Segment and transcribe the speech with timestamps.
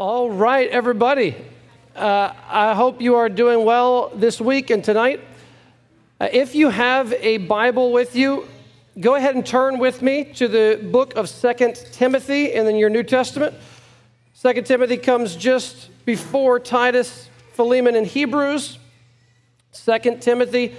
[0.00, 1.36] All right, everybody.
[1.94, 5.20] Uh, I hope you are doing well this week and tonight.
[6.18, 8.48] Uh, if you have a Bible with you,
[8.98, 12.88] go ahead and turn with me to the book of Second Timothy and then your
[12.88, 13.54] New Testament.
[14.32, 18.78] Second Timothy comes just before Titus, Philemon, and Hebrews.
[19.70, 20.76] Second Timothy.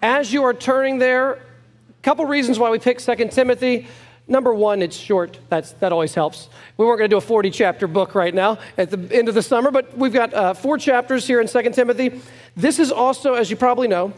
[0.00, 3.88] As you are turning there, a couple reasons why we picked Second Timothy.
[4.30, 5.40] Number one, it's short.
[5.48, 6.48] That's, that always helps.
[6.76, 9.34] We weren't going to do a 40 chapter book right now at the end of
[9.34, 12.20] the summer, but we've got uh, four chapters here in 2 Timothy.
[12.56, 14.12] This is also, as you probably know,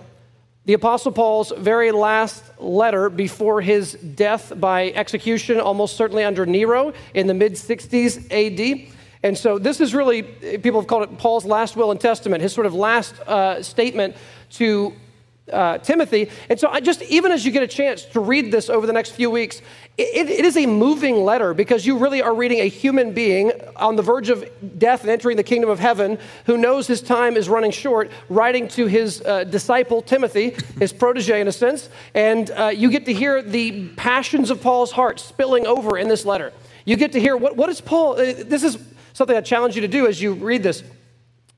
[0.66, 6.92] the Apostle Paul's very last letter before his death by execution, almost certainly under Nero
[7.14, 8.92] in the mid 60s AD.
[9.22, 12.52] And so this is really, people have called it Paul's last will and testament, his
[12.52, 14.14] sort of last uh, statement
[14.50, 14.92] to
[15.50, 16.30] uh, Timothy.
[16.48, 18.92] And so, I just, even as you get a chance to read this over the
[18.92, 19.60] next few weeks,
[19.98, 23.96] it, it is a moving letter because you really are reading a human being on
[23.96, 27.48] the verge of death and entering the kingdom of heaven who knows his time is
[27.48, 31.90] running short, writing to his uh, disciple Timothy, his protege in a sense.
[32.14, 36.24] And uh, you get to hear the passions of Paul's heart spilling over in this
[36.24, 36.52] letter.
[36.84, 38.78] You get to hear what, what is Paul, uh, this is
[39.12, 40.82] something I challenge you to do as you read this.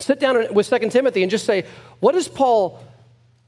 [0.00, 1.66] Sit down with Second Timothy and just say,
[2.00, 2.82] what is Paul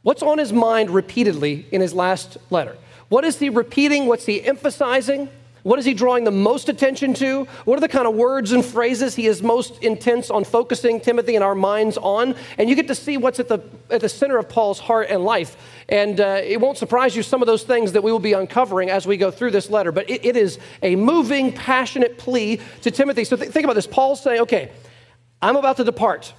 [0.06, 2.76] What's on his mind repeatedly in his last letter?
[3.08, 4.06] What is he repeating?
[4.06, 5.28] What's he emphasizing?
[5.64, 7.46] What is he drawing the most attention to?
[7.64, 11.34] What are the kind of words and phrases he is most intense on focusing Timothy
[11.34, 12.36] and our minds on?
[12.56, 13.58] And you get to see what's at the,
[13.90, 15.56] at the center of Paul's heart and life.
[15.88, 18.90] And uh, it won't surprise you some of those things that we will be uncovering
[18.90, 19.90] as we go through this letter.
[19.90, 23.24] But it, it is a moving, passionate plea to Timothy.
[23.24, 24.70] So th- think about this Paul's saying, okay,
[25.42, 26.32] I'm about to depart.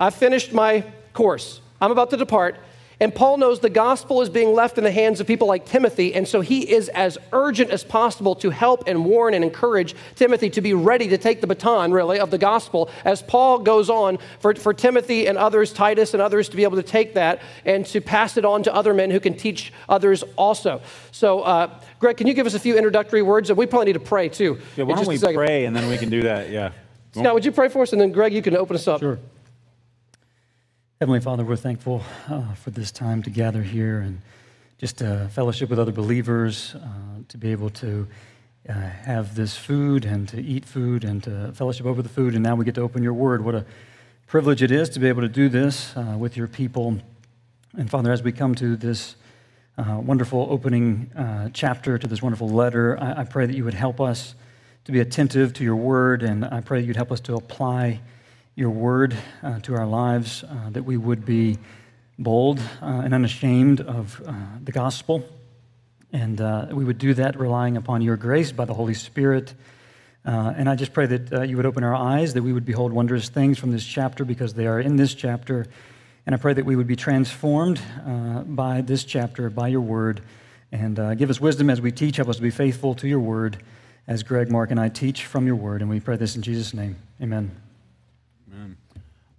[0.00, 1.60] I've finished my course.
[1.80, 2.56] I'm about to depart.
[3.02, 6.14] And Paul knows the gospel is being left in the hands of people like Timothy,
[6.14, 10.48] and so he is as urgent as possible to help and warn and encourage Timothy
[10.50, 14.18] to be ready to take the baton, really, of the gospel as Paul goes on
[14.38, 17.84] for, for Timothy and others, Titus and others, to be able to take that and
[17.86, 20.80] to pass it on to other men who can teach others also.
[21.10, 23.50] So, uh, Greg, can you give us a few introductory words?
[23.50, 24.60] And we probably need to pray too.
[24.76, 26.50] Yeah, why don't we pray and then we can do that?
[26.50, 26.70] Yeah.
[27.16, 27.92] Now, would you pray for us?
[27.92, 29.00] And then, Greg, you can open us up.
[29.00, 29.18] Sure.
[31.02, 34.20] Heavenly Father, we're thankful uh, for this time to gather here and
[34.78, 36.78] just uh, fellowship with other believers, uh,
[37.26, 38.06] to be able to
[38.68, 42.34] uh, have this food and to eat food and to fellowship over the food.
[42.34, 43.44] And now we get to open your word.
[43.44, 43.66] What a
[44.28, 47.00] privilege it is to be able to do this uh, with your people.
[47.76, 49.16] And Father, as we come to this
[49.78, 51.10] uh, wonderful opening
[51.52, 54.36] chapter, to this wonderful letter, I, I pray that you would help us
[54.84, 57.98] to be attentive to your word, and I pray that you'd help us to apply
[58.54, 61.58] your word uh, to our lives, uh, that we would be
[62.18, 64.32] bold uh, and unashamed of uh,
[64.62, 65.24] the gospel.
[66.12, 69.54] And uh, we would do that relying upon your grace by the Holy Spirit.
[70.24, 72.92] Uh, and I just pray that you would open our eyes, that we would behold
[72.92, 75.66] wondrous things from this chapter because they are in this chapter.
[76.26, 77.80] And I pray that we would be transformed
[78.46, 80.20] by this chapter, by your word.
[80.70, 82.16] And give us wisdom as we teach.
[82.16, 83.62] Help us to be faithful to your word
[84.06, 85.80] as Greg, Mark, and I teach from your word.
[85.80, 86.96] And we pray this in Jesus' name.
[87.20, 87.50] Amen.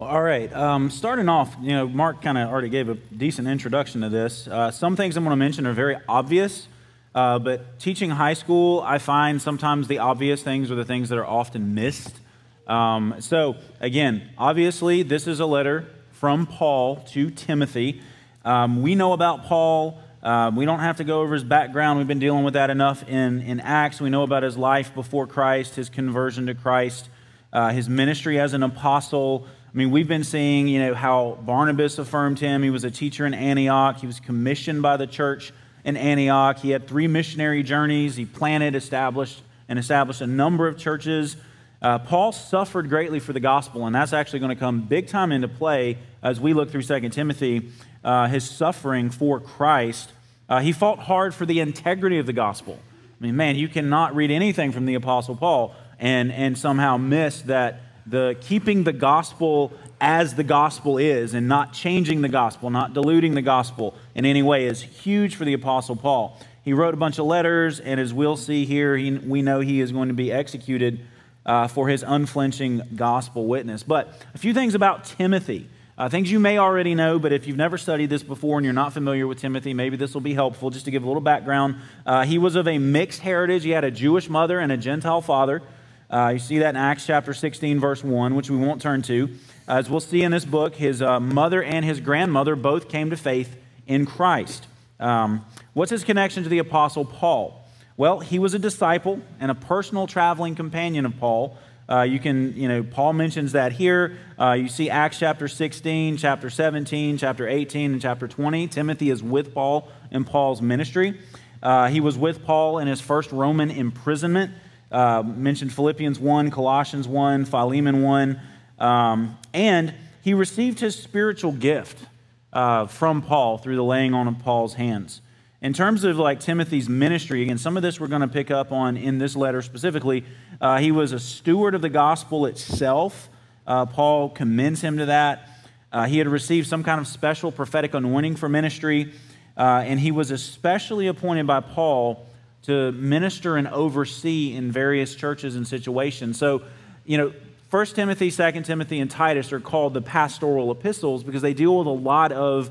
[0.04, 0.52] All right.
[0.52, 4.46] Um, starting off, you know, Mark kind of already gave a decent introduction to this.
[4.46, 6.68] Uh, some things I'm going to mention are very obvious,
[7.14, 11.16] uh, but teaching high school, I find sometimes the obvious things are the things that
[11.16, 12.20] are often missed.
[12.66, 18.02] Um, so, again, obviously, this is a letter from Paul to Timothy.
[18.44, 20.02] Um, we know about Paul.
[20.22, 21.98] Uh, we don't have to go over his background.
[21.98, 24.02] We've been dealing with that enough in, in Acts.
[24.02, 27.08] We know about his life before Christ, his conversion to Christ,
[27.54, 29.46] uh, his ministry as an apostle.
[29.74, 32.62] I mean, we've been seeing, you know, how Barnabas affirmed him.
[32.62, 33.96] He was a teacher in Antioch.
[33.96, 35.52] He was commissioned by the church
[35.84, 36.60] in Antioch.
[36.60, 38.14] He had three missionary journeys.
[38.14, 41.36] He planted, established, and established a number of churches.
[41.82, 45.32] Uh, Paul suffered greatly for the gospel, and that's actually going to come big time
[45.32, 47.68] into play as we look through 2 Timothy,
[48.04, 50.12] uh, his suffering for Christ.
[50.48, 52.78] Uh, he fought hard for the integrity of the gospel.
[53.20, 57.42] I mean, man, you cannot read anything from the Apostle Paul and, and somehow miss
[57.42, 62.92] that the keeping the gospel as the gospel is and not changing the gospel, not
[62.92, 66.38] diluting the gospel in any way is huge for the Apostle Paul.
[66.62, 69.80] He wrote a bunch of letters, and as we'll see here, he, we know he
[69.80, 71.00] is going to be executed
[71.46, 73.82] uh, for his unflinching gospel witness.
[73.82, 75.68] But a few things about Timothy.
[75.96, 78.72] Uh, things you may already know, but if you've never studied this before and you're
[78.72, 81.76] not familiar with Timothy, maybe this will be helpful just to give a little background.
[82.04, 83.62] Uh, he was of a mixed heritage.
[83.62, 85.62] He had a Jewish mother and a Gentile father.
[86.10, 89.30] Uh, you see that in Acts chapter 16, verse 1, which we won't turn to.
[89.66, 93.16] As we'll see in this book, his uh, mother and his grandmother both came to
[93.16, 93.56] faith
[93.86, 94.66] in Christ.
[95.00, 97.64] Um, what's his connection to the Apostle Paul?
[97.96, 101.56] Well, he was a disciple and a personal traveling companion of Paul.
[101.88, 104.16] Uh, you can, you know, Paul mentions that here.
[104.38, 108.68] Uh, you see Acts chapter 16, chapter 17, chapter 18, and chapter 20.
[108.68, 111.20] Timothy is with Paul in Paul's ministry.
[111.62, 114.52] Uh, he was with Paul in his first Roman imprisonment.
[114.94, 118.40] Uh, mentioned Philippians 1, Colossians 1, Philemon 1.
[118.78, 119.92] Um, and
[120.22, 122.06] he received his spiritual gift
[122.52, 125.20] uh, from Paul through the laying on of Paul's hands.
[125.60, 128.70] In terms of like Timothy's ministry, again, some of this we're going to pick up
[128.70, 130.24] on in this letter specifically.
[130.60, 133.28] Uh, he was a steward of the gospel itself.
[133.66, 135.48] Uh, Paul commends him to that.
[135.90, 139.12] Uh, he had received some kind of special prophetic anointing for ministry,
[139.56, 142.28] uh, and he was especially appointed by Paul
[142.64, 146.38] to minister and oversee in various churches and situations.
[146.38, 146.62] So,
[147.04, 147.32] you know,
[147.70, 151.86] 1 Timothy, 2 Timothy, and Titus are called the pastoral epistles because they deal with
[151.86, 152.70] a lot of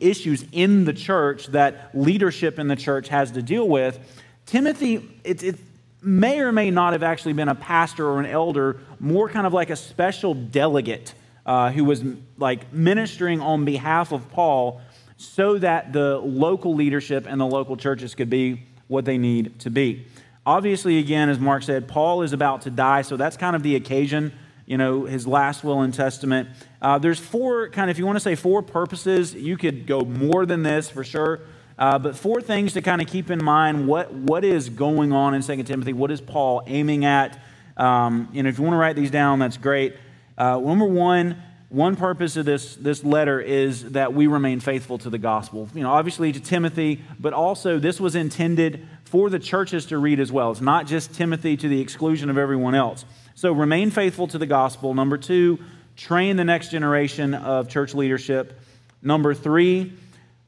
[0.00, 3.98] issues in the church that leadership in the church has to deal with.
[4.44, 5.56] Timothy, it, it
[6.02, 9.54] may or may not have actually been a pastor or an elder, more kind of
[9.54, 11.14] like a special delegate
[11.46, 12.02] uh, who was
[12.36, 14.82] like ministering on behalf of Paul
[15.16, 19.70] so that the local leadership and the local churches could be what they need to
[19.70, 20.06] be.
[20.44, 23.76] Obviously, again, as Mark said, Paul is about to die, so that's kind of the
[23.76, 24.32] occasion
[24.70, 26.48] you know, his last will and testament.
[26.80, 30.02] Uh, there's four, kind of, if you want to say four purposes, you could go
[30.02, 31.40] more than this for sure.
[31.76, 35.34] Uh, but four things to kind of keep in mind what, what is going on
[35.34, 37.36] in 2 Timothy, what is Paul aiming at.
[37.76, 39.96] Um, you know, if you want to write these down, that's great.
[40.38, 45.08] Uh, number one, one purpose of this, this letter is that we remain faithful to
[45.08, 45.68] the gospel.
[45.72, 50.18] You know, obviously to Timothy, but also this was intended for the churches to read
[50.18, 50.50] as well.
[50.50, 53.04] It's not just Timothy to the exclusion of everyone else.
[53.36, 54.94] So remain faithful to the gospel.
[54.94, 55.60] Number two,
[55.96, 58.60] train the next generation of church leadership.
[59.00, 59.92] Number three,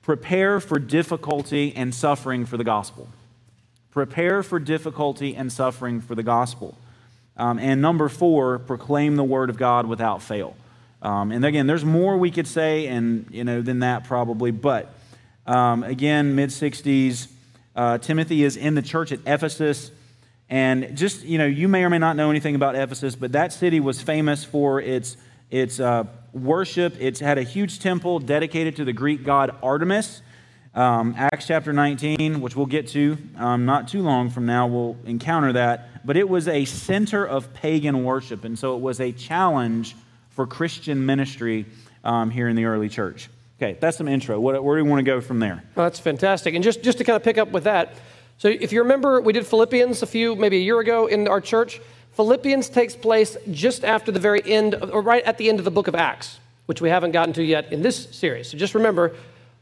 [0.03, 3.09] prepare for difficulty and suffering for the gospel.
[3.93, 6.77] Prepare for difficulty and suffering for the gospel.
[7.37, 10.57] Um, and number four, proclaim the word of God without fail.
[11.03, 14.53] Um, and again, there's more we could say, and you know, than that probably.
[14.53, 14.95] But
[15.47, 17.27] um, again, mid 60s,
[17.75, 19.91] uh, Timothy is in the church at Ephesus.
[20.49, 23.53] And just, you know, you may or may not know anything about Ephesus, but that
[23.53, 25.17] city was famous for its,
[25.51, 26.95] its uh, worship.
[27.01, 30.23] It's had a huge temple dedicated to the Greek god Artemis.
[30.75, 34.97] Um, Acts chapter 19, which we'll get to um, not too long from now, we'll
[35.05, 36.07] encounter that.
[36.07, 39.97] But it was a center of pagan worship, and so it was a challenge
[40.35, 41.67] for Christian ministry
[42.05, 43.29] um, here in the early church.
[43.59, 44.41] Okay, that's some intro.
[44.41, 45.63] What, where do we want to go from there?
[45.77, 46.55] Well, that's fantastic.
[46.55, 47.95] And just, just to kind of pick up with that,
[48.39, 51.41] so if you remember, we did Philippians a few, maybe a year ago in our
[51.41, 51.81] church.
[52.15, 55.71] Philippians takes place just after the very end, or right at the end of the
[55.71, 58.49] book of Acts, which we haven't gotten to yet in this series.
[58.49, 59.15] So just remember,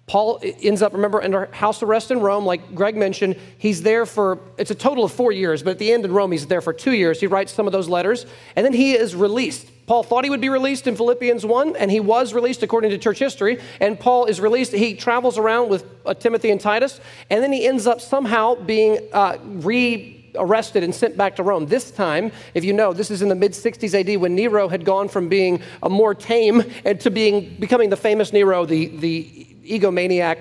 [0.06, 3.36] Paul ends up, remember, under house arrest in Rome, like Greg mentioned.
[3.58, 6.32] He's there for, it's a total of four years, but at the end in Rome,
[6.32, 7.20] he's there for two years.
[7.20, 8.24] He writes some of those letters,
[8.56, 9.68] and then he is released.
[9.90, 12.98] Paul thought he would be released in Philippians 1, and he was released according to
[12.98, 13.58] church history.
[13.80, 14.70] And Paul is released.
[14.70, 19.00] He travels around with uh, Timothy and Titus, and then he ends up somehow being
[19.12, 21.66] uh, re arrested and sent back to Rome.
[21.66, 24.84] This time, if you know, this is in the mid 60s AD when Nero had
[24.84, 29.48] gone from being a more tame and to being becoming the famous Nero, the, the
[29.64, 30.38] egomaniac,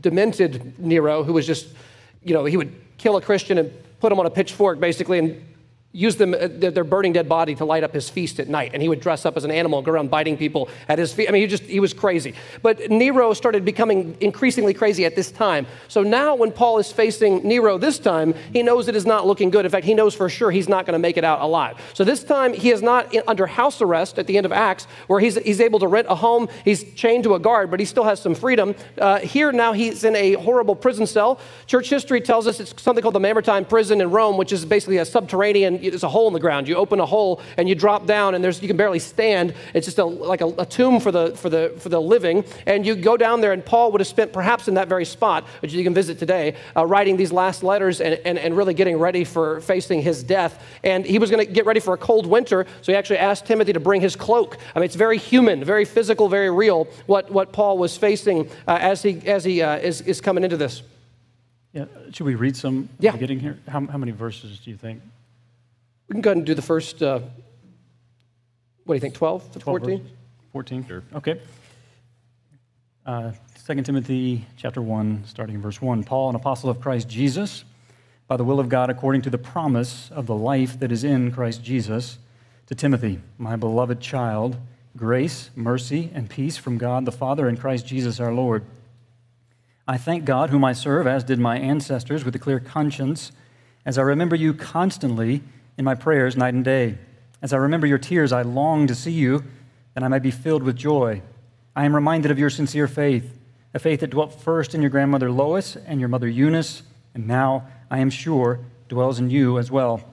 [0.00, 1.68] demented Nero, who was just,
[2.24, 5.49] you know, he would kill a Christian and put him on a pitchfork basically and
[5.92, 8.70] use them, uh, their burning dead body to light up his feast at night.
[8.74, 11.12] And he would dress up as an animal and go around biting people at his
[11.12, 11.28] feet.
[11.28, 12.34] I mean, he just, he was crazy.
[12.62, 15.66] But Nero started becoming increasingly crazy at this time.
[15.88, 19.50] So now when Paul is facing Nero this time, he knows it is not looking
[19.50, 19.64] good.
[19.64, 21.76] In fact, he knows for sure he's not going to make it out alive.
[21.92, 25.18] So this time he is not under house arrest at the end of Acts where
[25.18, 26.48] he's, he's able to rent a home.
[26.64, 28.76] He's chained to a guard, but he still has some freedom.
[28.96, 31.40] Uh, here now he's in a horrible prison cell.
[31.66, 34.98] Church history tells us it's something called the Mamertine prison in Rome, which is basically
[34.98, 36.68] a subterranean there's a hole in the ground.
[36.68, 39.54] You open a hole and you drop down, and there's you can barely stand.
[39.72, 42.44] It's just a, like a, a tomb for the for the for the living.
[42.66, 45.44] And you go down there, and Paul would have spent perhaps in that very spot,
[45.60, 48.98] which you can visit today, uh, writing these last letters and, and, and really getting
[48.98, 50.62] ready for facing his death.
[50.82, 53.46] And he was going to get ready for a cold winter, so he actually asked
[53.46, 54.58] Timothy to bring his cloak.
[54.74, 56.88] I mean, it's very human, very physical, very real.
[57.06, 60.56] What what Paul was facing uh, as he as he uh, is is coming into
[60.56, 60.82] this.
[61.72, 63.12] Yeah, should we read some yeah.
[63.12, 63.58] beginning here?
[63.68, 65.00] How, how many verses do you think?
[66.10, 67.20] We can go ahead and do the first, uh,
[68.82, 69.98] what do you think, 12 to 14?
[69.98, 70.12] Verses?
[70.50, 71.04] 14, sure.
[71.14, 71.40] Okay.
[73.06, 73.30] Uh,
[73.64, 76.02] 2 Timothy chapter 1, starting in verse 1.
[76.02, 77.62] Paul, an apostle of Christ Jesus,
[78.26, 81.30] by the will of God, according to the promise of the life that is in
[81.30, 82.18] Christ Jesus,
[82.66, 84.56] to Timothy, my beloved child,
[84.96, 88.64] grace, mercy, and peace from God the Father and Christ Jesus our Lord.
[89.86, 93.30] I thank God, whom I serve, as did my ancestors, with a clear conscience,
[93.86, 95.42] as I remember you constantly
[95.80, 96.98] in my prayers night and day.
[97.40, 99.42] As I remember your tears, I long to see you,
[99.94, 101.22] that I may be filled with joy.
[101.74, 103.38] I am reminded of your sincere faith,
[103.72, 106.82] a faith that dwelt first in your grandmother Lois and your mother Eunice,
[107.14, 108.60] and now, I am sure,
[108.90, 110.04] dwells in you as well.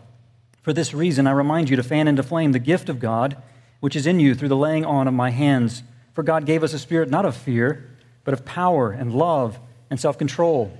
[0.61, 3.35] For this reason, I remind you to fan into flame the gift of God,
[3.81, 5.83] which is in you through the laying on of my hands.
[6.13, 7.89] For God gave us a spirit not of fear,
[8.23, 9.59] but of power and love
[9.89, 10.71] and self control.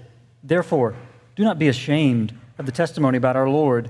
[0.41, 0.96] Therefore,
[1.36, 3.89] do not be ashamed of the testimony about our Lord,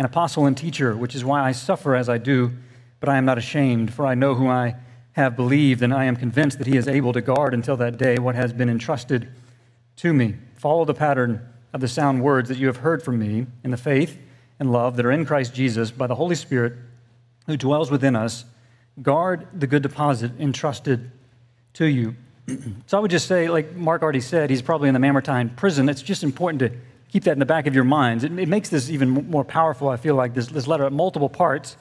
[0.00, 2.52] an apostle and teacher, which is why I suffer as I do,
[3.00, 4.76] but I am not ashamed, for I know who I
[5.12, 8.18] have believed, and I am convinced that he is able to guard until that day
[8.18, 9.28] what has been entrusted
[9.96, 10.36] to me.
[10.54, 13.76] Follow the pattern of the sound words that you have heard from me in the
[13.76, 14.18] faith
[14.58, 16.72] and love that are in Christ Jesus by the Holy Spirit
[17.44, 18.46] who dwells within us.
[19.02, 21.10] Guard the good deposit entrusted
[21.74, 22.16] to you.
[22.86, 25.90] so I would just say, like Mark already said, he's probably in the Mamertine prison.
[25.90, 26.72] It's just important to
[27.10, 28.24] keep that in the back of your minds.
[28.24, 31.28] It, it makes this even more powerful, I feel like, this, this letter, at multiple
[31.28, 31.76] parts.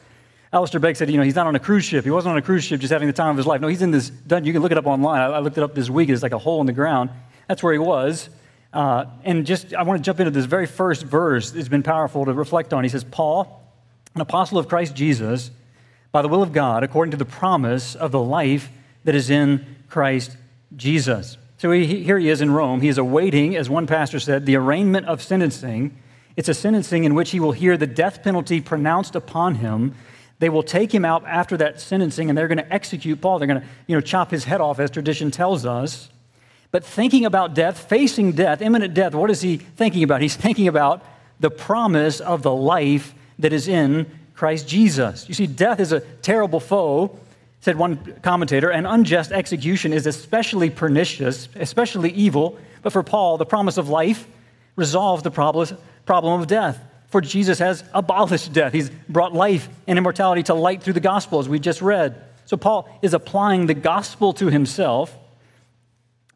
[0.51, 2.03] Alistair Begg said, you know, he's not on a cruise ship.
[2.03, 3.61] He wasn't on a cruise ship just having the time of his life.
[3.61, 4.47] No, he's in this dungeon.
[4.47, 5.21] You can look it up online.
[5.21, 6.09] I, I looked it up this week.
[6.09, 7.11] It's like a hole in the ground.
[7.47, 8.29] That's where he was.
[8.73, 11.53] Uh, and just, I want to jump into this very first verse.
[11.53, 12.83] It's been powerful to reflect on.
[12.83, 13.63] He says, Paul,
[14.15, 15.51] an apostle of Christ Jesus,
[16.11, 18.69] by the will of God, according to the promise of the life
[19.03, 20.35] that is in Christ
[20.75, 21.37] Jesus.
[21.59, 22.81] So he, here he is in Rome.
[22.81, 25.95] He is awaiting, as one pastor said, the arraignment of sentencing.
[26.35, 29.93] It's a sentencing in which he will hear the death penalty pronounced upon him
[30.39, 33.39] they will take him out after that sentencing and they're going to execute Paul.
[33.39, 36.09] They're going to, you know, chop his head off, as tradition tells us.
[36.71, 40.21] But thinking about death, facing death, imminent death, what is he thinking about?
[40.21, 41.03] He's thinking about
[41.39, 45.27] the promise of the life that is in Christ Jesus.
[45.27, 47.19] You see, death is a terrible foe,
[47.61, 52.57] said one commentator, an unjust execution is especially pernicious, especially evil.
[52.81, 54.27] But for Paul, the promise of life
[54.75, 56.79] resolves the problem of death.
[57.09, 58.71] For Jesus has abolished death.
[58.71, 62.21] He's brought life and immortality to light through the gospel, as we just read.
[62.45, 65.17] So Paul is applying the gospel to himself,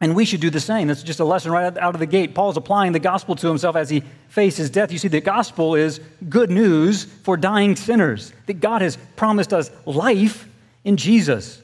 [0.00, 0.88] and we should do the same.
[0.88, 2.34] That's just a lesson right out of the gate.
[2.34, 4.92] Paul is applying the gospel to himself as he faces death.
[4.92, 9.70] You see, the gospel is good news for dying sinners, that God has promised us
[9.86, 10.48] life
[10.84, 11.60] in Jesus.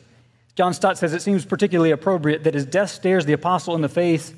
[0.57, 3.89] John Stott says it seems particularly appropriate that as death stares the apostle in the
[3.89, 4.35] face,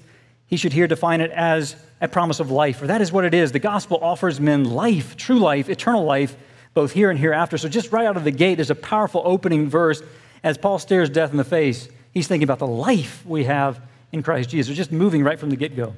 [0.46, 3.32] he should here define it as a promise of life, for that is what it
[3.32, 3.52] is.
[3.52, 6.36] The gospel offers men life, true life, eternal life,
[6.74, 7.56] both here and hereafter.
[7.56, 10.02] So, just right out of the gate, there's a powerful opening verse.
[10.42, 14.22] As Paul stares death in the face, he's thinking about the life we have in
[14.22, 15.94] Christ Jesus, just moving right from the get go.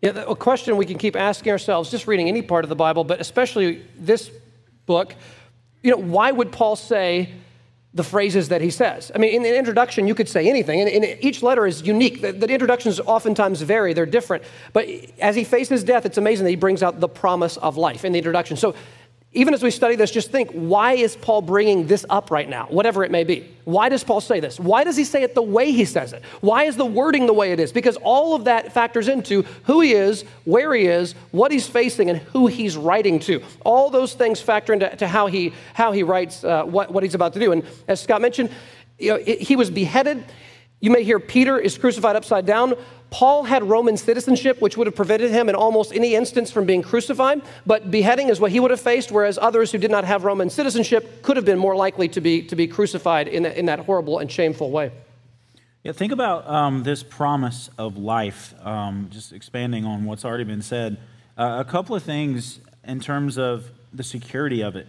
[0.00, 3.04] Yeah, a question we can keep asking ourselves, just reading any part of the Bible,
[3.04, 4.30] but especially this
[4.86, 5.14] book,
[5.82, 7.30] you know, why would Paul say,
[7.94, 9.12] the phrases that he says.
[9.14, 12.22] I mean, in the introduction, you could say anything, and, each letter is unique.
[12.22, 14.44] The, the, introductions oftentimes vary, they're different.
[14.72, 18.04] But as he faces death, it's amazing that he brings out the promise of life
[18.04, 18.56] in the introduction.
[18.56, 18.74] So
[19.34, 22.66] even as we study this, just think why is Paul bringing this up right now,
[22.66, 23.48] whatever it may be?
[23.64, 24.60] Why does Paul say this?
[24.60, 26.22] Why does he say it the way he says it?
[26.42, 27.72] Why is the wording the way it is?
[27.72, 32.10] Because all of that factors into who he is, where he is, what he's facing,
[32.10, 33.42] and who he's writing to.
[33.64, 37.32] All those things factor into how, he, how he writes uh, what, what he's about
[37.32, 37.52] to do.
[37.52, 38.50] And as Scott mentioned,
[38.98, 40.24] you know, he was beheaded.
[40.80, 42.74] You may hear Peter is crucified upside down.
[43.12, 46.82] Paul had Roman citizenship, which would have prevented him in almost any instance from being
[46.82, 50.24] crucified, but beheading is what he would have faced, whereas others who did not have
[50.24, 53.66] Roman citizenship could have been more likely to be, to be crucified in that, in
[53.66, 54.90] that horrible and shameful way.
[55.82, 60.62] Yeah, think about um, this promise of life, um, just expanding on what's already been
[60.62, 60.96] said.
[61.36, 64.86] Uh, a couple of things in terms of the security of it.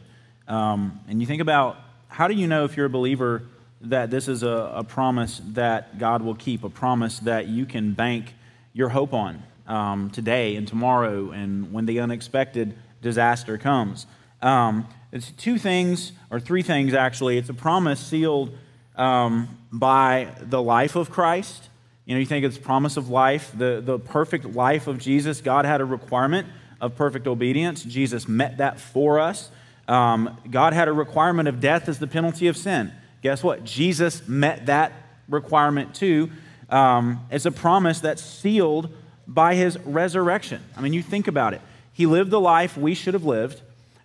[0.48, 1.77] Um, and you think about
[2.08, 3.44] how do you know if you're a believer
[3.83, 7.93] that this is a, a, promise that God will keep, a promise that you can
[7.93, 8.33] bank
[8.71, 14.07] your hope on um, today and tomorrow and when the unexpected disaster comes.
[14.41, 17.37] Um, it's two things, or three things actually.
[17.37, 18.57] It's a promise sealed
[18.95, 21.69] um, by the life of Christ.
[22.05, 25.41] You know, you think it's promise of life, the, the perfect life of Jesus.
[25.41, 26.47] God had a requirement
[26.81, 27.83] of perfect obedience.
[27.83, 29.49] Jesus met that for us.
[29.87, 32.93] Um, God had a requirement of death as the penalty of sin.
[33.24, 33.63] Guess what?
[33.63, 34.92] Jesus met that
[35.27, 36.30] requirement too.
[36.70, 38.94] Um, it's a promise that's sealed
[39.25, 40.62] by his resurrection.
[40.77, 41.62] I mean, you think about it.
[41.94, 43.62] He lived the life we should have lived.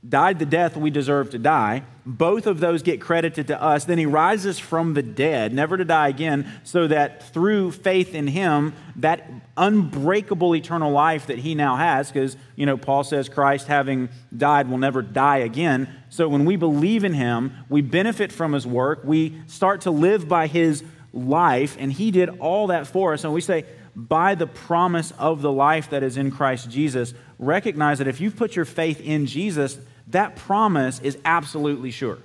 [0.07, 1.83] Died the death we deserve to die.
[2.07, 3.85] Both of those get credited to us.
[3.85, 8.29] Then he rises from the dead, never to die again, so that through faith in
[8.29, 13.67] him, that unbreakable eternal life that he now has, because, you know, Paul says Christ,
[13.67, 15.89] having died, will never die again.
[16.09, 20.29] So when we believe in him, we benefit from his work, we start to live
[20.29, 23.25] by his life, and he did all that for us.
[23.25, 23.65] And we say,
[23.99, 28.37] by the promise of the life that is in Christ Jesus, recognize that if you've
[28.37, 29.77] put your faith in Jesus,
[30.07, 32.19] that promise is absolutely sure.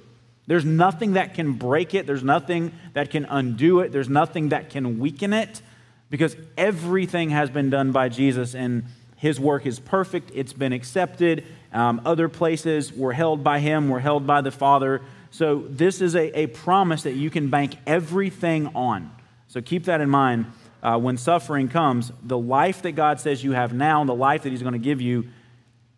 [0.45, 4.69] There's nothing that can break it, there's nothing that can undo it, there's nothing that
[4.69, 5.63] can weaken it,
[6.11, 8.83] because everything has been done by Jesus and
[9.17, 11.43] his work is perfect, it's been accepted.
[11.71, 15.01] Um, other places were held by him, were held by the Father.
[15.31, 19.09] So, this is a, a promise that you can bank everything on.
[19.47, 20.45] So, keep that in mind
[20.83, 24.43] uh, when suffering comes, the life that God says you have now, and the life
[24.43, 25.29] that He's going to give you,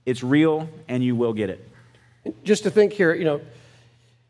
[0.05, 1.67] it's real and you will get it.
[2.43, 3.41] Just to think here, you know,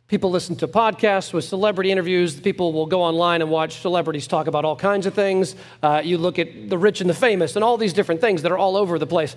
[0.08, 2.40] People listen to podcasts with celebrity interviews.
[2.40, 5.56] People will go online and watch celebrities talk about all kinds of things.
[5.82, 8.52] Uh, you look at the rich and the famous and all these different things that
[8.52, 9.36] are all over the place.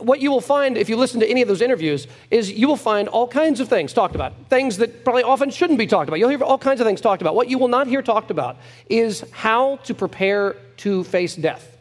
[0.00, 2.76] What you will find if you listen to any of those interviews is you will
[2.76, 6.18] find all kinds of things talked about, things that probably often shouldn't be talked about.
[6.18, 7.36] You'll hear all kinds of things talked about.
[7.36, 8.56] What you will not hear talked about
[8.90, 11.78] is how to prepare to face death.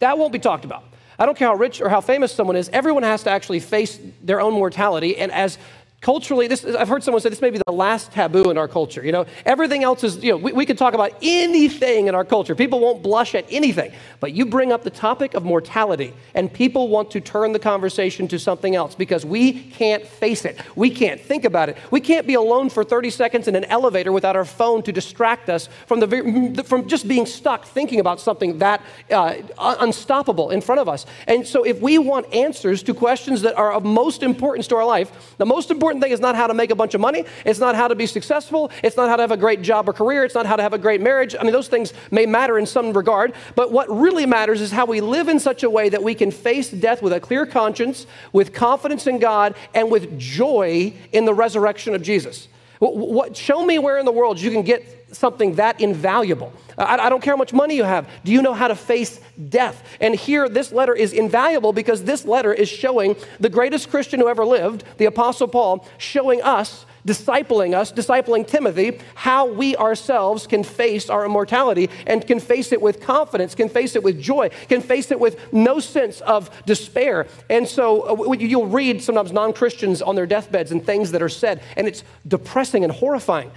[0.00, 0.82] That won't be talked about.
[1.20, 4.00] I don't care how rich or how famous someone is, everyone has to actually face
[4.22, 5.18] their own mortality.
[5.18, 5.58] And as
[6.00, 9.04] Culturally, this, I've heard someone say this may be the last taboo in our culture.
[9.04, 12.24] You know, everything else is, you know, we, we could talk about anything in our
[12.24, 12.54] culture.
[12.54, 13.92] People won't blush at anything.
[14.18, 18.28] But you bring up the topic of mortality, and people want to turn the conversation
[18.28, 20.58] to something else because we can't face it.
[20.74, 21.76] We can't think about it.
[21.90, 25.50] We can't be alone for 30 seconds in an elevator without our phone to distract
[25.50, 30.80] us from, the, from just being stuck thinking about something that uh, unstoppable in front
[30.80, 31.04] of us.
[31.26, 34.86] And so, if we want answers to questions that are of most importance to our
[34.86, 37.24] life, the most important important thing is not how to make a bunch of money.
[37.44, 38.70] It's not how to be successful.
[38.84, 40.24] It's not how to have a great job or career.
[40.24, 41.34] It's not how to have a great marriage.
[41.38, 44.86] I mean, those things may matter in some regard, but what really matters is how
[44.86, 48.06] we live in such a way that we can face death with a clear conscience,
[48.32, 52.46] with confidence in God, and with joy in the resurrection of Jesus.
[52.78, 56.52] What, what, show me where in the world you can get something that invaluable.
[56.78, 58.08] I, I, don't care how much money you have.
[58.24, 59.82] Do you know how to face death?
[60.00, 64.28] And here, this letter is invaluable because this letter is showing the greatest Christian who
[64.28, 70.62] ever lived, the Apostle Paul, showing us discipling us, discipling Timothy, how we ourselves can
[70.62, 74.80] face our immortality and can face it with confidence, can face it with joy, can
[74.80, 77.26] face it with no sense of despair.
[77.48, 81.28] And so uh, you'll read sometimes non Christians on their deathbeds and things that are
[81.28, 83.50] said, and it's depressing and horrifying.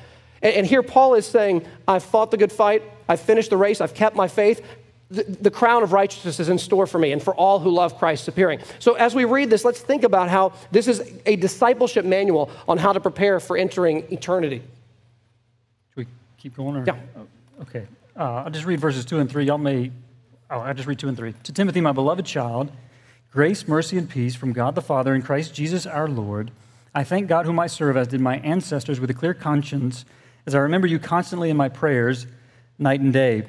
[0.43, 3.93] And, here Paul is saying, I've fought the good fight, I've finished the race, I've
[3.93, 4.61] kept my faith.
[5.09, 7.99] The, the, crown of righteousness is in store for me and for all who love
[7.99, 8.59] Christ's appearing.
[8.79, 12.79] So, as we read this, let's think about how this is a discipleship manual on
[12.79, 14.63] how to prepare for entering eternity.
[15.89, 16.77] Should we keep going?
[16.77, 16.83] Or?
[16.85, 16.97] Yeah.
[17.61, 17.85] Okay.
[18.17, 19.45] Uh, I'll just read verses 2 and 3.
[19.45, 19.91] Y'all may,
[20.49, 21.33] oh, I'll just read 2 and 3.
[21.43, 22.71] To Timothy, my beloved child,
[23.31, 26.49] grace, mercy, and peace from God the Father and Christ Jesus our Lord.
[26.95, 30.05] I thank God whom I serve, as did my ancestors, with a clear conscience
[30.45, 32.27] as I remember you constantly in my prayers,
[32.77, 33.45] night and day.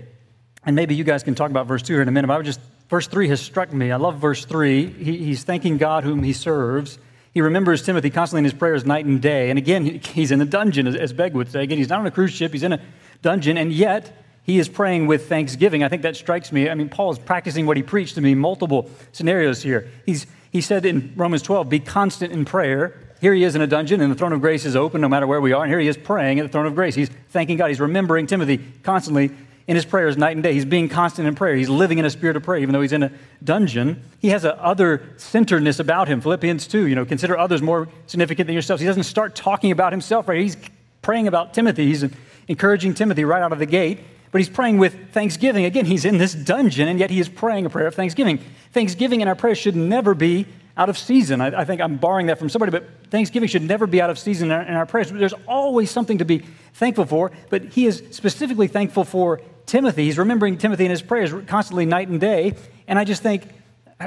[0.64, 2.36] And maybe you guys can talk about verse 2 here in a minute, but I
[2.38, 3.92] would just, verse 3 has struck me.
[3.92, 4.86] I love verse 3.
[4.86, 6.98] He, he's thanking God whom he serves.
[7.32, 9.50] He remembers Timothy constantly in his prayers night and day.
[9.50, 11.62] And again, he's in a dungeon, as, as Begg would say.
[11.62, 12.80] Again, he's not on a cruise ship, he's in a
[13.22, 15.82] dungeon, and yet he is praying with thanksgiving.
[15.82, 16.68] I think that strikes me.
[16.68, 19.90] I mean, Paul is practicing what he preached to me, multiple scenarios here.
[20.06, 23.00] He's, he said in Romans 12, be constant in prayer.
[23.24, 25.26] Here he is in a dungeon, and the throne of grace is open no matter
[25.26, 25.62] where we are.
[25.62, 26.94] And here he is praying at the throne of grace.
[26.94, 27.68] He's thanking God.
[27.68, 29.30] He's remembering Timothy constantly
[29.66, 30.52] in his prayers night and day.
[30.52, 31.56] He's being constant in prayer.
[31.56, 33.10] He's living in a spirit of prayer, even though he's in a
[33.42, 34.02] dungeon.
[34.18, 36.20] He has a other centeredness about him.
[36.20, 38.82] Philippians 2, you know, consider others more significant than yourselves.
[38.82, 40.42] He doesn't start talking about himself, right?
[40.42, 40.58] He's
[41.00, 41.86] praying about Timothy.
[41.86, 42.04] He's
[42.46, 44.00] encouraging Timothy right out of the gate,
[44.32, 45.64] but he's praying with thanksgiving.
[45.64, 48.38] Again, he's in this dungeon, and yet he is praying a prayer of thanksgiving.
[48.74, 50.44] Thanksgiving in our prayers should never be
[50.76, 51.40] out of season.
[51.40, 54.18] I, I, think I'm borrowing that from somebody, but Thanksgiving should never be out of
[54.18, 55.08] season in our, in our prayers.
[55.12, 56.38] There's always something to be
[56.72, 60.06] thankful for, but he is specifically thankful for Timothy.
[60.06, 62.56] He's remembering Timothy in his prayers constantly, night and day.
[62.88, 63.44] And I just think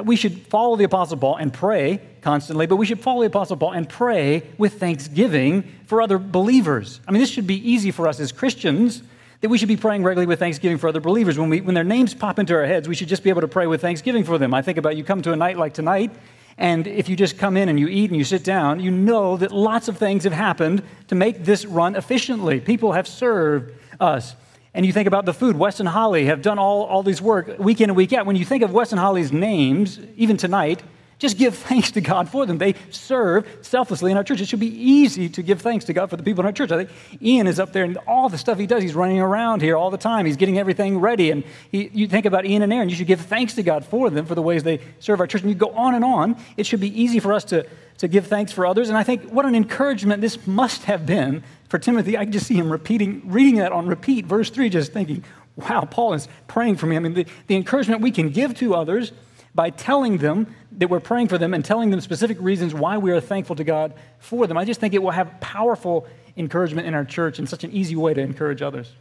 [0.03, 3.55] we should follow the Apostle Paul and pray constantly, but we should follow the Apostle
[3.55, 6.99] Paul and pray with thanksgiving for other believers.
[7.07, 9.03] I mean, this should be easy for us as Christians
[9.39, 11.39] that we should be praying regularly with thanksgiving for other believers.
[11.39, 13.47] When, we, when their names pop into our heads, we should just be able to
[13.47, 14.53] pray with thanksgiving for them.
[14.53, 16.11] I think about you come to a night like tonight,
[16.57, 19.37] and if you just come in and you eat and you sit down, you know
[19.37, 22.59] that lots of things have happened to make this run efficiently.
[22.59, 24.35] People have served us.
[24.73, 25.55] And you think about the food.
[25.55, 28.25] Wes and Holly have done all, all these work week in and week out.
[28.25, 30.81] When you think of Wes and Holly's names, even tonight,
[31.19, 32.59] Just give thanks to God for them.
[32.59, 34.39] They serve selflessly in our church.
[34.39, 36.71] It should be easy to give thanks to God for the people in our church.
[36.71, 36.89] I think
[37.21, 39.89] Ian is up there and all the stuff he does, he's running around here all
[39.89, 40.27] the time.
[40.27, 41.31] He's getting everything ready.
[41.31, 44.11] And he, you think about Ian and Aaron, you should give thanks to God for
[44.11, 45.41] them, for the ways they serve our church.
[45.41, 46.37] And you go on and on.
[46.55, 47.65] It should be easy for us to,
[47.97, 48.89] to give thanks for others.
[48.89, 52.15] And I think what an encouragement this must have been for Timothy.
[52.15, 55.23] I can just see him repeating, reading that on repeat, verse 3, just thinking,
[55.55, 56.95] wow, Paul is praying for me.
[56.95, 59.11] I mean, the, the encouragement we can give to others
[59.57, 63.11] by telling them that we're praying for them and telling them specific reasons why we
[63.11, 64.55] are thankful to God for them.
[64.55, 66.05] I just think it will have powerful
[66.37, 68.91] encouragement in our church and such an easy way to encourage others.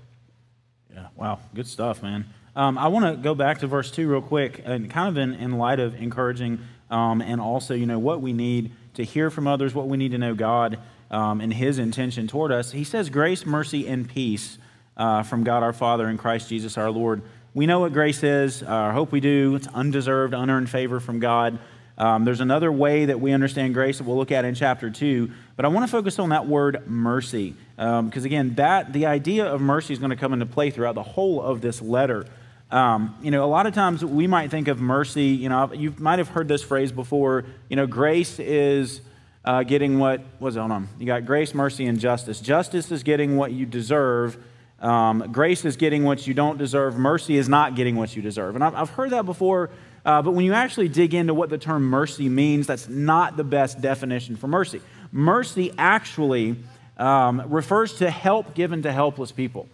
[0.94, 2.24] Yeah, wow, good stuff, man.
[2.56, 5.34] Um, I want to go back to verse 2 real quick, and kind of in,
[5.34, 9.46] in light of encouraging um, and also, you know, what we need to hear from
[9.46, 10.78] others, what we need to know God
[11.10, 12.72] um, and His intention toward us.
[12.72, 14.56] He says, Grace, mercy, and peace
[14.96, 17.20] uh, from God our Father and Christ Jesus our Lord.
[17.56, 18.62] We know what grace is.
[18.62, 19.54] Uh, I hope we do.
[19.54, 21.58] It's undeserved, unearned favor from God.
[21.96, 25.30] Um, there's another way that we understand grace that we'll look at in chapter 2,
[25.56, 27.54] but I want to focus on that word mercy.
[27.76, 30.96] Because um, again, that the idea of mercy is going to come into play throughout
[30.96, 32.26] the whole of this letter.
[32.70, 35.94] Um, you know, a lot of times we might think of mercy, you know, you
[35.96, 39.00] might have heard this phrase before, you know, grace is
[39.46, 40.90] uh, getting what, was going them.
[40.98, 42.38] You got grace, mercy, and justice.
[42.38, 44.36] Justice is getting what you deserve
[44.80, 46.98] um, grace is getting what you don't deserve.
[46.98, 48.54] Mercy is not getting what you deserve.
[48.54, 49.70] And I've, heard that before,
[50.04, 53.44] uh, but when you actually dig into what the term mercy means, that's not the
[53.44, 54.80] best definition for mercy.
[55.12, 56.56] Mercy actually
[56.98, 59.66] um, refers to help given to helpless people.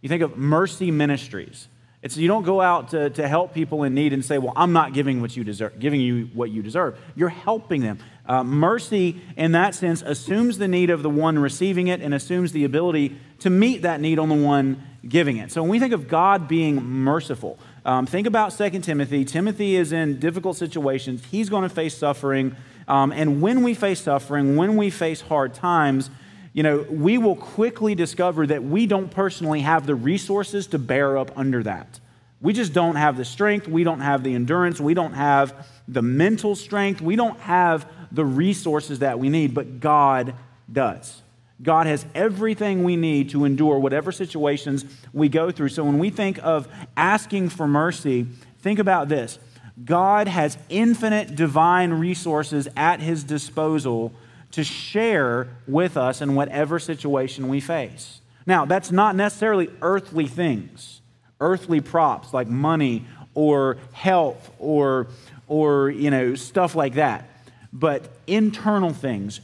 [0.00, 1.68] You think of mercy ministries.
[2.02, 4.72] It's you don't go out to, to help people in need and say, "Well, I'm
[4.72, 7.98] not giving what you deserve, giving you what you deserve." You're helping them.
[8.26, 12.52] Uh, mercy, in that sense, assumes the need of the one receiving it and assumes
[12.52, 15.50] the ability to meet that need on the one giving it.
[15.50, 19.24] So when we think of God being merciful, um, think about 2 Timothy.
[19.24, 21.24] Timothy is in difficult situations.
[21.30, 22.54] He's going to face suffering.
[22.86, 26.10] Um, and when we face suffering, when we face hard times,
[26.52, 31.16] you know, we will quickly discover that we don't personally have the resources to bear
[31.16, 32.00] up under that.
[32.40, 33.68] We just don't have the strength.
[33.68, 34.80] We don't have the endurance.
[34.80, 37.00] We don't have the mental strength.
[37.00, 40.34] We don't have the resources that we need, but God
[40.72, 41.22] does.
[41.62, 45.68] God has everything we need to endure whatever situations we go through.
[45.68, 48.26] So when we think of asking for mercy,
[48.60, 49.38] think about this
[49.84, 54.12] God has infinite divine resources at his disposal
[54.52, 58.20] to share with us in whatever situation we face.
[58.46, 61.00] Now, that's not necessarily earthly things,
[61.40, 65.06] earthly props like money or health or,
[65.46, 67.30] or you know, stuff like that
[67.72, 69.40] but internal things,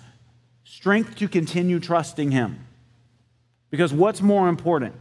[0.65, 2.59] strength to continue trusting Him.
[3.71, 4.95] Because what's more important?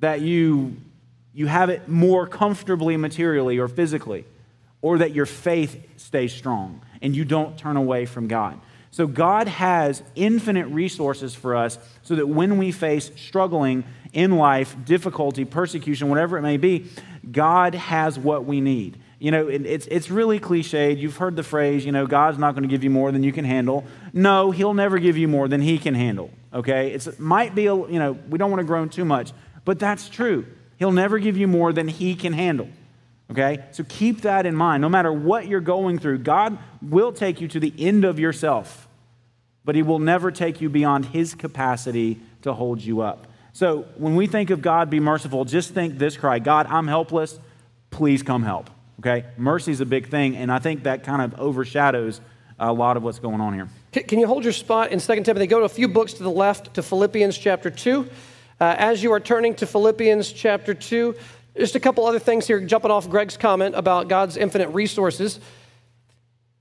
[0.00, 0.76] That you,
[1.32, 4.24] you have it more comfortably materially or physically,
[4.82, 8.60] or that your faith stays strong and you don't turn away from God.
[8.90, 14.76] So, God has infinite resources for us so that when we face struggling in life,
[14.84, 16.86] difficulty, persecution, whatever it may be,
[17.30, 20.98] God has what we need you know, it, it's, it's really cliched.
[20.98, 23.32] You've heard the phrase, you know, God's not going to give you more than you
[23.32, 23.84] can handle.
[24.12, 26.90] No, He'll never give you more than He can handle, okay?
[26.92, 29.32] It's, it might be, a, you know, we don't want to groan too much,
[29.64, 30.44] but that's true.
[30.78, 32.68] He'll never give you more than He can handle,
[33.34, 33.64] okay?
[33.72, 34.80] So keep that in mind.
[34.80, 38.88] No matter what you're going through, God will take you to the end of yourself,
[39.64, 43.26] but He will never take you beyond His capacity to hold you up.
[43.52, 47.38] So when we think of God be merciful, just think this cry God, I'm helpless.
[47.90, 48.70] Please come help.
[49.00, 49.24] Okay?
[49.36, 52.20] Mercy is a big thing, and I think that kind of overshadows
[52.58, 53.68] a lot of what's going on here.
[53.92, 55.46] Can you hold your spot in 2 Timothy?
[55.46, 58.08] Go to a few books to the left to Philippians chapter 2.
[58.60, 61.14] Uh, as you are turning to Philippians chapter 2,
[61.56, 65.40] just a couple other things here, jumping off Greg's comment about God's infinite resources.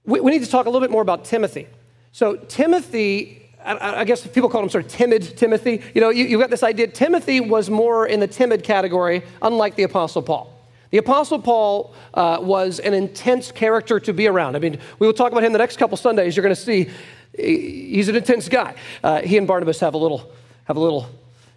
[0.05, 1.67] We, we need to talk a little bit more about Timothy.
[2.11, 5.81] So, Timothy, I, guess people call him sort of timid Timothy.
[5.95, 6.87] You know, you, you've got this idea.
[6.87, 10.49] Timothy was more in the timid category, unlike the Apostle Paul.
[10.91, 14.55] The Apostle Paul uh, was an intense character to be around.
[14.55, 16.35] I mean, we will talk about him the next couple Sundays.
[16.35, 16.89] You're going to see
[17.35, 18.75] he's an intense guy.
[19.03, 20.31] Uh, he and Barnabas have a little
[20.65, 21.09] have a little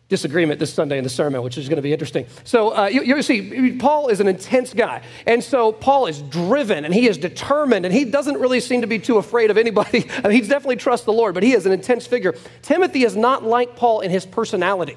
[0.08, 2.26] disagreement this Sunday in the sermon, which is going to be interesting.
[2.44, 5.02] So uh, you, you, see, Paul is an intense guy.
[5.26, 8.86] And so Paul is driven and he is determined and he doesn't really seem to
[8.86, 10.08] be too afraid of anybody.
[10.24, 12.34] I mean, he definitely trusts the Lord, but he is an intense figure.
[12.62, 14.96] Timothy is not like Paul in his personality.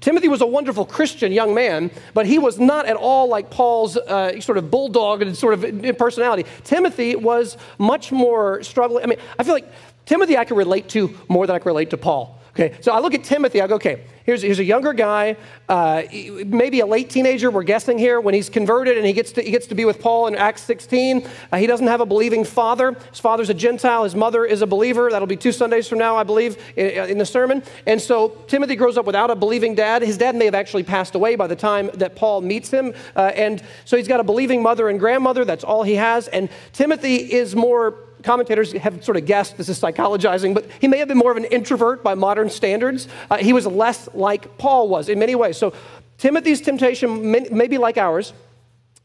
[0.00, 3.96] Timothy was a wonderful Christian young man, but he was not at all like Paul's
[3.96, 6.44] uh, sort of bulldog and sort of personality.
[6.64, 9.04] Timothy was much more struggling.
[9.04, 9.70] I mean, I feel like
[10.04, 12.40] Timothy I can relate to more than I can relate to Paul.
[12.50, 15.36] Okay, so I look at Timothy, I go, okay, Here's, here's a younger guy,
[15.68, 16.02] uh,
[16.46, 19.52] maybe a late teenager, we're guessing here, when he's converted and he gets to, he
[19.52, 21.24] gets to be with Paul in Acts 16.
[21.52, 22.96] Uh, he doesn't have a believing father.
[23.12, 25.10] His father's a Gentile, his mother is a believer.
[25.12, 27.62] That'll be two Sundays from now, I believe, in, in the sermon.
[27.86, 30.02] And so Timothy grows up without a believing dad.
[30.02, 32.94] His dad may have actually passed away by the time that Paul meets him.
[33.14, 35.44] Uh, and so he's got a believing mother and grandmother.
[35.44, 36.26] That's all he has.
[36.26, 37.94] And Timothy is more
[38.26, 41.36] commentators have sort of guessed this is psychologizing, but he may have been more of
[41.36, 43.06] an introvert by modern standards.
[43.30, 45.56] Uh, he was less like Paul was in many ways.
[45.56, 45.72] So
[46.18, 48.32] Timothy's temptation, maybe like ours,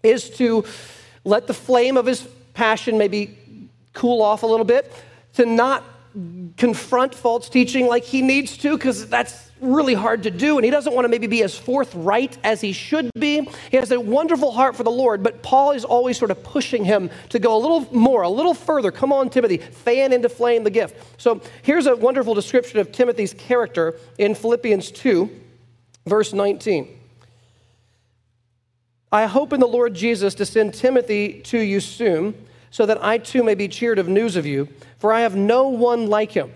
[0.02, 0.66] is to
[1.24, 3.38] let the flame of his passion maybe
[3.94, 4.92] cool off a little bit,
[5.34, 5.84] to not
[6.58, 10.72] confront false teaching like he needs to, because that's really hard to do, and he
[10.72, 13.48] doesn't want to maybe be as forthright as he should be.
[13.70, 16.84] He has a wonderful heart for the Lord, but Paul is always sort of pushing
[16.84, 18.92] him to go a little more, a little further.
[18.92, 20.96] Come on, Timothy, fan into flame the gift.
[21.22, 25.30] So here's a wonderful description of Timothy's character in Philippians 2,
[26.06, 26.98] verse 19.
[29.12, 33.18] I hope in the Lord Jesus to send Timothy to you soon, so that I
[33.18, 36.54] too may be cheered of news of you, for I have no one like him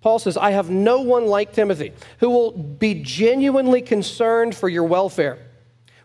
[0.00, 4.84] Paul says, I have no one like Timothy who will be genuinely concerned for your
[4.84, 5.38] welfare.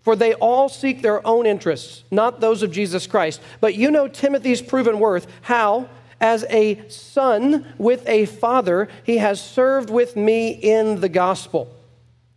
[0.01, 3.41] For they all seek their own interests, not those of Jesus Christ.
[3.59, 5.89] But you know Timothy's proven worth, how,
[6.21, 11.73] as a son with a father, he has served with me in the gospel.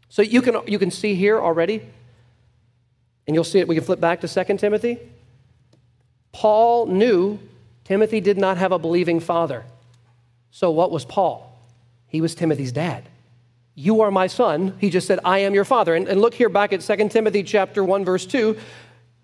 [0.09, 1.83] So you can, you can see here already,
[3.27, 4.99] and you'll see it, we can flip back to 2 Timothy.
[6.33, 7.39] Paul knew
[7.85, 9.65] Timothy did not have a believing father.
[10.51, 11.48] So what was Paul?
[12.09, 13.05] He was Timothy's dad.
[13.75, 14.75] You are my son.
[14.81, 15.95] He just said, I am your father.
[15.95, 18.59] And, and look here back at 2 Timothy chapter 1, verse 2.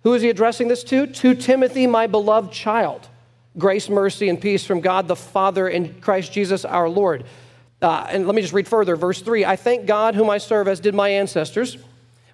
[0.05, 1.07] Who is he addressing this to?
[1.07, 3.09] To Timothy, my beloved child.
[3.59, 7.25] Grace, mercy, and peace from God the Father and Christ Jesus our Lord.
[7.83, 8.97] Uh, and let me just read further.
[8.97, 11.79] Verse 3 I thank God, whom I serve, as did my ancestors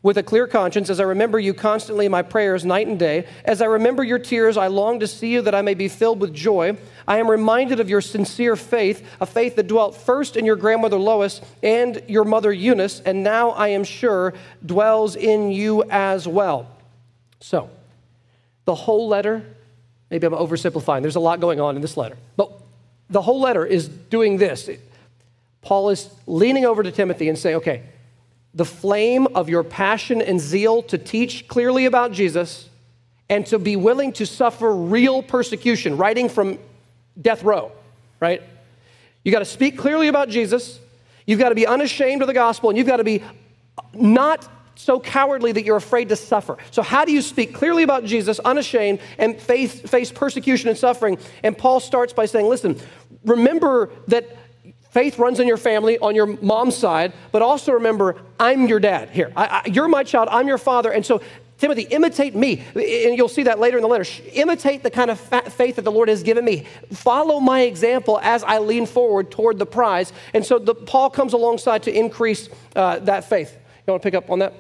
[0.03, 3.27] with a clear conscience, as I remember you constantly in my prayers night and day,
[3.45, 6.21] as I remember your tears, I long to see you that I may be filled
[6.21, 6.79] with joy.
[7.07, 10.97] I am reminded of your sincere faith, a faith that dwelt first in your grandmother
[10.97, 14.33] Lois and your mother Eunice, and now I am sure
[14.65, 16.67] dwells in you as well.
[17.41, 17.69] So,
[18.65, 19.45] the whole letter,
[20.11, 22.51] maybe I'm oversimplifying, there's a lot going on in this letter, but
[23.11, 24.71] the whole letter is doing this.
[25.61, 27.83] Paul is leaning over to Timothy and saying, okay,
[28.55, 32.69] the flame of your passion and zeal to teach clearly about Jesus
[33.29, 36.59] and to be willing to suffer real persecution, writing from
[37.21, 37.71] death row,
[38.19, 38.43] right?
[39.23, 40.81] You got to speak clearly about Jesus.
[41.27, 43.23] You've got to be unashamed of the gospel, and you've got to be
[43.95, 46.57] not so cowardly that you're afraid to suffer.
[46.71, 51.19] So, how do you speak clearly about Jesus, unashamed, and face, face persecution and suffering?
[51.43, 52.81] And Paul starts by saying, Listen,
[53.25, 54.37] remember that
[54.91, 59.11] Faith runs in your family on your mom's side, but also remember, I'm your dad
[59.11, 59.33] here.
[59.37, 60.91] I, I, you're my child, I'm your father.
[60.91, 61.23] And so,
[61.59, 62.65] Timothy, imitate me.
[62.75, 64.11] And you'll see that later in the letter.
[64.33, 66.67] Imitate the kind of faith that the Lord has given me.
[66.93, 70.13] Follow my example as I lean forward toward the prize.
[70.35, 73.57] And so, the, Paul comes alongside to increase uh, that faith.
[73.87, 74.55] You want to pick up on that?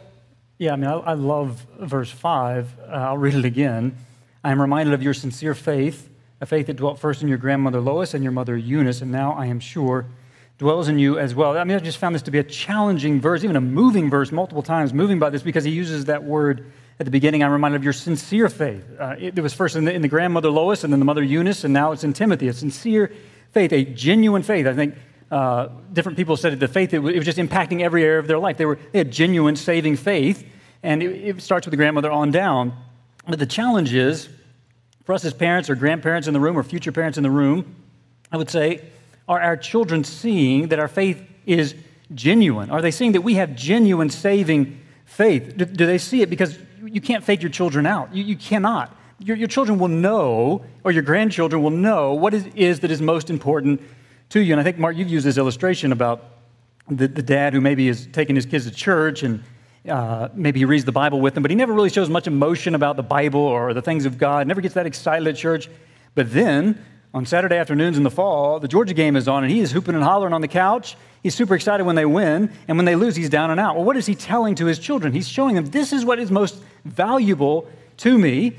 [0.58, 2.78] Yeah, I mean, I, I love verse 5.
[2.78, 3.96] Uh, I'll read it again.
[4.44, 6.08] I am reminded of your sincere faith,
[6.40, 9.32] a faith that dwelt first in your grandmother Lois and your mother Eunice, and now
[9.32, 10.06] I am sure
[10.60, 11.56] dwells in you as well.
[11.56, 14.30] I mean, I just found this to be a challenging verse, even a moving verse
[14.30, 17.42] multiple times, moving by this because he uses that word at the beginning.
[17.42, 18.84] I'm reminded of your sincere faith.
[18.98, 21.22] Uh, it, it, was first in the, in the, grandmother Lois and then the mother
[21.22, 22.46] Eunice, and now it's in Timothy.
[22.46, 23.10] A sincere
[23.52, 24.66] faith, a genuine faith.
[24.66, 24.96] I think
[25.30, 28.18] uh, different people said it the faith, it was, it was, just impacting every area
[28.18, 28.58] of their life.
[28.58, 30.46] They, were, they had genuine saving faith,
[30.82, 32.74] and it, it starts with the grandmother on down.
[33.26, 34.28] But the challenge is,
[35.04, 37.76] for us as parents or grandparents in the room or future parents in the room,
[38.30, 38.82] I would say,
[39.30, 41.76] are our children seeing that our faith is
[42.12, 42.68] genuine?
[42.68, 45.56] Are they seeing that we have genuine saving faith?
[45.56, 46.28] Do, do they see it?
[46.28, 48.12] Because you can't fake your children out.
[48.12, 48.94] You, you cannot.
[49.20, 53.00] Your, your children will know, or your grandchildren will know, what is, is that is
[53.00, 53.80] most important
[54.30, 54.52] to you.
[54.52, 56.24] And I think, Mark, you've used this illustration about
[56.88, 59.44] the, the dad who maybe is taking his kids to church and
[59.88, 62.74] uh, maybe he reads the Bible with them, but he never really shows much emotion
[62.74, 65.70] about the Bible or the things of God, never gets that excited at church.
[66.16, 69.60] But then on Saturday afternoons in the fall, the Georgia game is on, and he
[69.60, 70.96] is hooping and hollering on the couch.
[71.22, 73.74] He's super excited when they win, and when they lose, he's down and out.
[73.74, 75.12] Well, what is he telling to his children?
[75.12, 77.68] He's showing them this is what is most valuable
[77.98, 78.56] to me.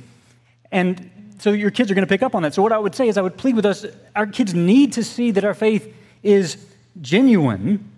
[0.72, 1.10] And
[1.40, 2.54] so your kids are going to pick up on that.
[2.54, 3.86] So, what I would say is, I would plead with us
[4.16, 6.58] our kids need to see that our faith is
[7.00, 7.90] genuine.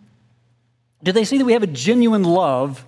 [1.04, 2.86] Do they see that we have a genuine love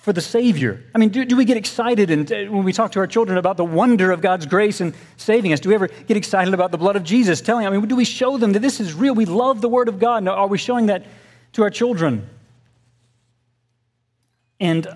[0.00, 0.82] for the Savior?
[0.94, 3.38] I mean, do, do we get excited and, uh, when we talk to our children
[3.38, 5.60] about the wonder of God's grace and saving us?
[5.60, 7.66] Do we ever get excited about the blood of Jesus telling?
[7.66, 9.14] I mean, do we show them that this is real?
[9.14, 10.24] We love the Word of God.
[10.24, 11.06] Now, are we showing that
[11.52, 12.28] to our children?
[14.58, 14.86] And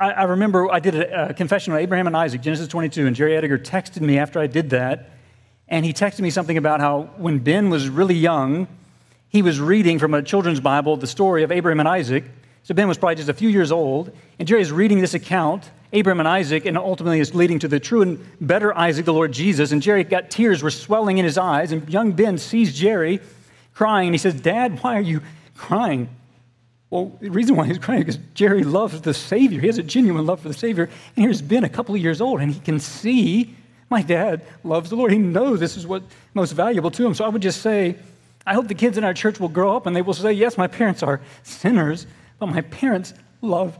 [0.00, 3.14] I, I remember I did a, a, confession on Abraham and Isaac, Genesis 22, and
[3.14, 5.10] Jerry Ediger texted me after I did that.
[5.68, 8.68] And he texted me something about how when Ben was really young,
[9.28, 12.24] he was reading from a children's Bible the story of Abraham and Isaac.
[12.64, 14.10] So Ben was probably just a few years old.
[14.38, 17.78] And Jerry is reading this account, Abraham and Isaac, and ultimately is leading to the
[17.78, 19.70] true and better Isaac, the Lord Jesus.
[19.70, 21.72] And Jerry got tears were swelling in his eyes.
[21.72, 23.20] And young Ben sees Jerry
[23.74, 25.20] crying, and he says, Dad, why are you
[25.54, 26.08] crying?
[26.88, 29.60] Well, the reason why he's crying is because Jerry loves the Savior.
[29.60, 30.84] He has a genuine love for the Savior.
[31.16, 33.54] And here's Ben, a couple of years old, and he can see
[33.90, 35.12] my dad loves the Lord.
[35.12, 37.14] He knows this is what's most valuable to him.
[37.14, 37.96] So I would just say,
[38.46, 40.56] I hope the kids in our church will grow up and they will say, Yes,
[40.56, 42.06] my parents are sinners,
[42.38, 43.78] but my parents love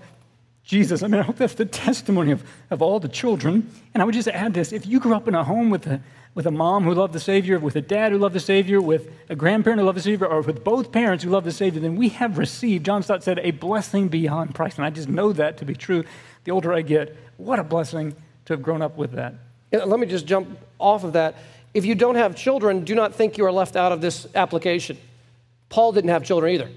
[0.64, 1.02] Jesus.
[1.02, 3.70] I mean, I hope that's the testimony of, of all the children.
[3.92, 6.00] And I would just add this if you grew up in a home with a,
[6.34, 9.10] with a mom who loved the Savior, with a dad who loved the Savior, with
[9.28, 11.96] a grandparent who loved the Savior, or with both parents who loved the Savior, then
[11.96, 14.76] we have received, John Stott said, a blessing beyond price.
[14.76, 16.04] And I just know that to be true.
[16.44, 19.34] The older I get, what a blessing to have grown up with that.
[19.70, 21.36] Let me just jump off of that.
[21.74, 24.96] If you don't have children, do not think you are left out of this application.
[25.68, 26.70] Paul didn't have children either,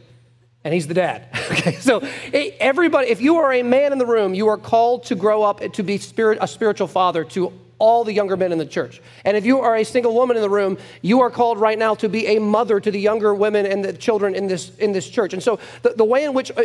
[0.67, 1.29] and he's the dad.
[1.51, 5.15] okay, so everybody, if you are a man in the room, you are called to
[5.15, 8.65] grow up to be spirit, a spiritual father to all the younger men in the
[8.65, 9.01] church.
[9.23, 11.95] And if you are a single woman in the room, you are called right now
[11.95, 15.09] to be a mother to the younger women and the children in this, in this
[15.09, 15.31] church.
[15.31, 16.63] And so the, the way in which, uh,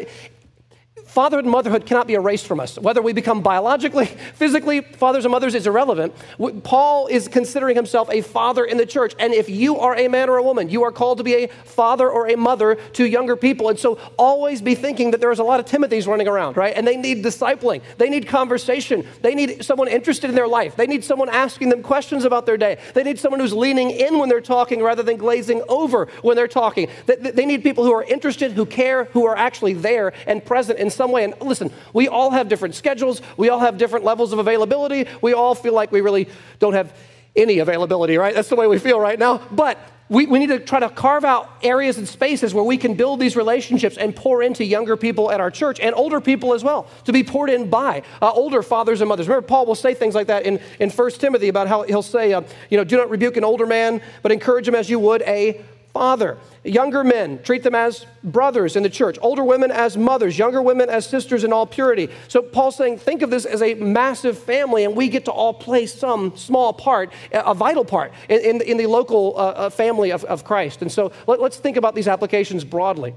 [1.05, 2.79] Fatherhood and motherhood cannot be erased from us.
[2.79, 6.15] Whether we become biologically, physically, fathers and mothers is irrelevant.
[6.62, 9.15] Paul is considering himself a father in the church.
[9.19, 11.49] And if you are a man or a woman, you are called to be a
[11.49, 13.69] father or a mother to younger people.
[13.69, 16.75] And so always be thinking that there's a lot of Timothys running around, right?
[16.75, 20.87] And they need discipling, they need conversation, they need someone interested in their life, they
[20.87, 24.29] need someone asking them questions about their day, they need someone who's leaning in when
[24.29, 26.88] they're talking rather than glazing over when they're talking.
[27.07, 30.91] They need people who are interested, who care, who are actually there and present in
[30.93, 31.25] some way.
[31.25, 35.33] And listen, we all have different schedules, we all have different levels of availability, we
[35.33, 36.29] all feel like we really
[36.59, 36.95] don't have
[37.35, 38.35] any availability, right?
[38.35, 39.39] That's the way we feel right now.
[39.51, 39.79] But
[40.13, 43.19] we, we need to try to carve out areas and spaces where we can build
[43.19, 46.87] these relationships and pour into younger people at our church and older people as well
[47.05, 49.27] to be poured in by uh, older fathers and mothers.
[49.27, 52.35] Remember, Paul will say things like that in, in 1 Timothy about how he'll say,
[52.35, 55.23] uh, you know, do not rebuke an older man, but encourage him as you would
[55.23, 56.39] a father.
[56.65, 59.19] Younger men, treat them as brothers in the church.
[59.21, 60.39] Older women as mothers.
[60.39, 62.09] Younger women as sisters in all purity.
[62.29, 65.55] So Paul's saying, think of this as a massive family, and we get to all
[65.55, 70.13] play some small part, a vital part in, in, in the local uh, uh, family
[70.13, 70.83] of, of Christ.
[70.83, 73.15] And so let, us think about these applications broadly.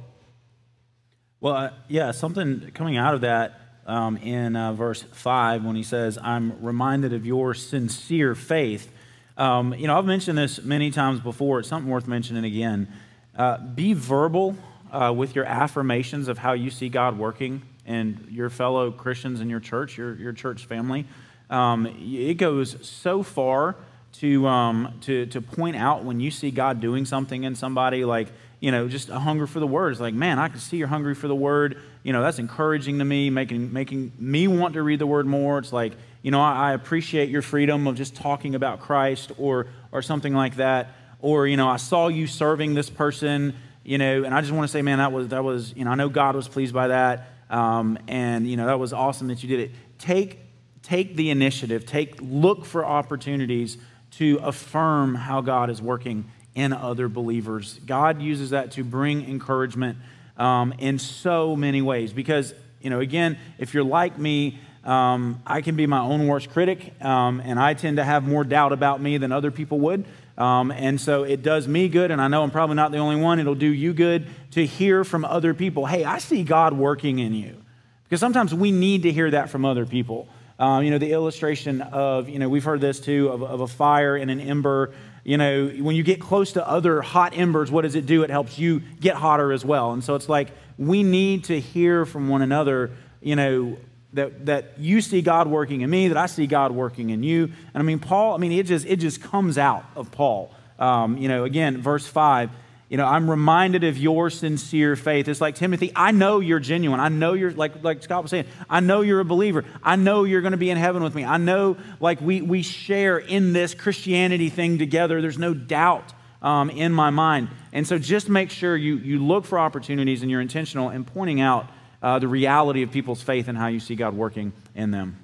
[1.40, 5.84] Well, uh, yeah, something coming out of that um, in uh, verse 5 when he
[5.84, 8.92] says, I'm reminded of your sincere faith
[9.38, 11.60] um, you know, I've mentioned this many times before.
[11.60, 12.88] It's something worth mentioning again.
[13.36, 14.56] Uh, be verbal
[14.91, 19.50] uh, with your affirmations of how you see God working and your fellow Christians in
[19.50, 21.06] your church, your, your church family.
[21.50, 23.76] Um, it goes so far
[24.13, 28.30] to, um, to, to point out when you see God doing something in somebody, like,
[28.62, 29.91] you know, just a hunger for the word.
[29.91, 31.78] It's like, man, I can see you're hungry for the word.
[32.04, 35.60] You know, that's encouraging to me, making, making me want to read the word more.
[35.60, 35.93] It's like,
[36.26, 40.56] you know, I, appreciate your freedom of just talking about Christ or, or something like
[40.56, 40.96] that.
[41.20, 44.68] Or, you know, I saw you serving this person, you know, and I just want
[44.68, 46.88] to say, man, that was, that was, you know, I know God was pleased by
[46.88, 47.30] that.
[47.52, 49.76] Um, and, you know, that was awesome that you did it.
[50.00, 50.40] Take,
[50.82, 53.78] take the initiative, take, look for opportunities
[54.14, 57.80] to affirm how God is working in other believers.
[57.86, 60.00] God uses that to bring encouragement
[60.38, 62.14] um, in so many ways.
[62.14, 66.52] Because, you know, again, if you're like me, um, I can be my own worst
[66.52, 70.06] critic, um, and I tend to have more doubt about me than other people would.
[70.38, 73.15] Um, and so it does me good, and I know I'm probably not the only
[73.15, 73.39] one.
[73.39, 77.34] It'll do you good to hear from other people hey, I see God working in
[77.34, 77.62] you.
[78.04, 80.28] Because sometimes we need to hear that from other people.
[80.60, 83.67] Um, you know, the illustration of, you know, we've heard this too, of, of a
[83.67, 84.93] fire and an ember.
[85.24, 88.24] You know, when you get close to other hot embers, what does it do?
[88.24, 89.91] It helps you get hotter as well.
[89.93, 93.78] And so it's like we need to hear from one another, you know,
[94.15, 97.43] that, that you see God working in me, that I see God working in you.
[97.43, 100.54] And I mean, Paul, I mean, it just, it just comes out of Paul.
[100.79, 102.50] Um, you know, again, verse 5,
[102.90, 105.27] you know, I'm reminded of your sincere faith.
[105.27, 107.00] It's like, Timothy, I know you're genuine.
[107.00, 109.65] I know you're, like, like Scott was saying, I know you're a believer.
[109.83, 111.25] I know you're going to be in heaven with me.
[111.25, 115.21] I know, like, we, we share in this Christianity thing together.
[115.21, 117.50] There's no doubt um, in my mind.
[117.73, 121.42] And so just make sure you, you look for opportunities and you're intentional in pointing
[121.42, 121.67] out
[122.06, 125.17] uh, the reality of people's faith and how you see God working in them.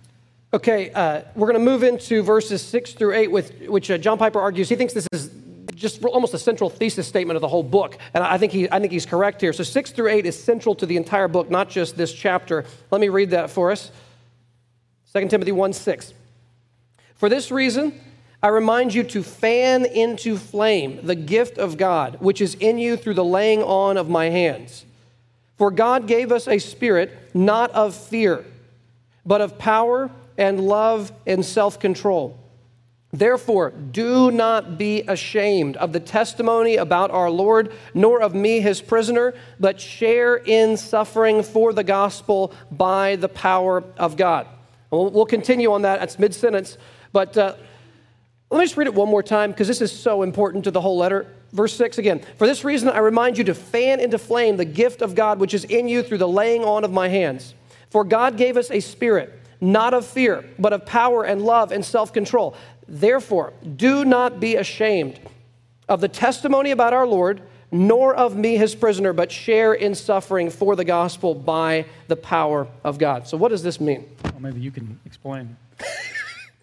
[0.51, 4.17] Okay, uh, we're going to move into verses six through eight, with which uh, John
[4.17, 5.29] Piper argues he thinks this is
[5.75, 7.99] just almost a central thesis statement of the whole book.
[8.15, 9.53] And I think, he, I think he's correct here.
[9.53, 12.65] So 6 through 8 is central to the entire book, not just this chapter.
[12.89, 13.91] Let me read that for us
[15.13, 16.13] 2 Timothy 1 6.
[17.13, 17.93] For this reason,
[18.41, 22.97] I remind you to fan into flame the gift of God, which is in you
[22.97, 24.85] through the laying on of my hands.
[25.61, 28.43] For God gave us a spirit not of fear,
[29.23, 32.35] but of power and love and self control.
[33.11, 38.81] Therefore, do not be ashamed of the testimony about our Lord, nor of me, his
[38.81, 44.47] prisoner, but share in suffering for the gospel by the power of God.
[44.89, 45.99] We'll, continue on that.
[45.99, 46.79] That's mid sentence.
[47.13, 47.53] But uh,
[48.51, 50.81] let me just read it one more time because this is so important to the
[50.81, 51.25] whole letter.
[51.53, 52.21] Verse 6 again.
[52.37, 55.53] For this reason, I remind you to fan into flame the gift of God which
[55.53, 57.53] is in you through the laying on of my hands.
[57.89, 61.83] For God gave us a spirit, not of fear, but of power and love and
[61.83, 62.55] self control.
[62.89, 65.19] Therefore, do not be ashamed
[65.87, 67.41] of the testimony about our Lord,
[67.71, 72.67] nor of me, his prisoner, but share in suffering for the gospel by the power
[72.83, 73.29] of God.
[73.29, 74.09] So, what does this mean?
[74.25, 75.55] Well, maybe you can explain.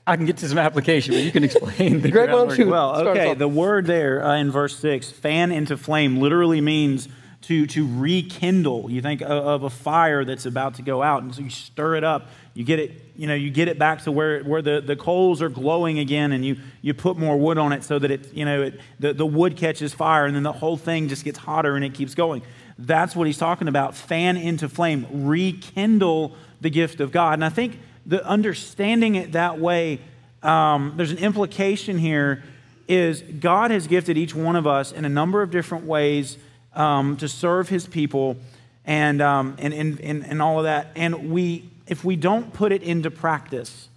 [0.09, 2.69] I can get to some application, but you can explain the Greg, why don't you
[2.69, 7.09] Well, okay, the word there uh, in verse 6, fan into flame, literally means
[7.43, 8.91] to, to rekindle.
[8.91, 11.97] You think of, of a fire that's about to go out, and so you stir
[11.97, 12.29] it up.
[12.55, 15.43] You get it, you know, you get it back to where, where the, the coals
[15.43, 18.47] are glowing again, and you, you put more wood on it so that it, you
[18.47, 21.77] know, it, the, the wood catches fire, and then the whole thing just gets hotter
[21.77, 22.41] and it keeps going.
[22.79, 23.95] That's what he's talking about.
[23.95, 27.35] Fan into flame, rekindle the gift of God.
[27.35, 27.79] And I think
[28.09, 30.01] the understanding it that way,
[30.43, 32.43] um, there's an implication here
[32.89, 36.39] is God has gifted each one of us in a number of different ways
[36.75, 38.39] um, to serve his people
[38.87, 40.91] and, um, and, and, and, and all of that.
[40.97, 43.91] And we, if we don't put it into practice,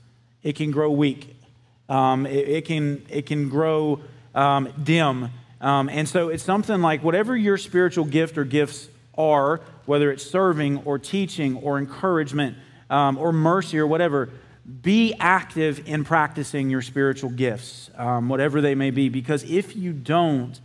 [0.43, 1.33] it can grow weak.
[1.87, 4.01] Um, it, it, can, it can grow
[4.35, 5.29] um, dim.
[5.61, 10.25] Um, and so it's something like whatever your spiritual gift or gifts are, whether it's
[10.25, 12.57] serving or teaching or encouragement,
[12.91, 14.29] um, or mercy or whatever,
[14.83, 19.91] be active in practicing your spiritual gifts, um, whatever they may be, because if you
[19.91, 20.59] don't,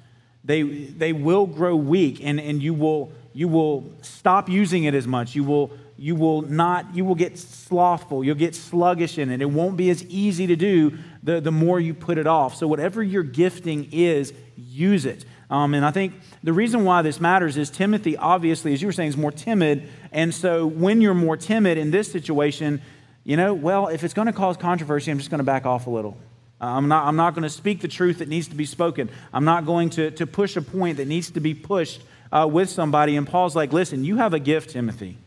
[0.44, 5.06] they, they will grow weak and, and you, will, you will stop using it as
[5.06, 5.34] much.
[5.34, 8.22] You will, you will not, you will get slothful.
[8.22, 9.40] You'll get sluggish in it.
[9.40, 12.54] It won't be as easy to do the, the more you put it off.
[12.54, 15.24] So, whatever your gifting is, use it.
[15.48, 18.92] Um, and I think the reason why this matters is Timothy, obviously, as you were
[18.92, 19.88] saying, is more timid.
[20.10, 22.82] And so when you're more timid in this situation,
[23.22, 25.86] you know, well, if it's going to cause controversy, I'm just going to back off
[25.86, 26.16] a little.
[26.60, 29.10] I'm not, I'm not going to speak the truth that needs to be spoken.
[29.32, 32.70] I'm not going to, to push a point that needs to be pushed uh, with
[32.70, 33.16] somebody.
[33.16, 35.18] And Paul's like, listen, you have a gift, Timothy.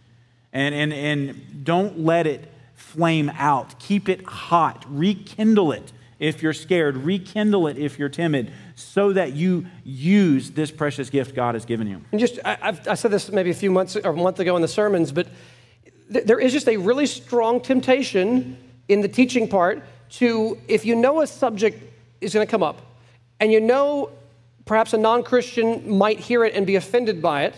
[0.51, 3.80] And, and, and don't let it flame out.
[3.80, 4.86] Keep it hot.
[4.89, 6.97] Rekindle it if you're scared.
[6.97, 11.88] Rekindle it if you're timid so that you use this precious gift God has given
[11.88, 12.01] you.
[12.11, 14.61] And just, I, I said this maybe a few months or a month ago in
[14.61, 15.27] the sermons, but
[16.11, 18.57] th- there is just a really strong temptation
[18.88, 21.84] in the teaching part to, if you know a subject
[22.21, 22.82] is going to come up,
[23.39, 24.11] and you know
[24.65, 27.55] perhaps a non Christian might hear it and be offended by it,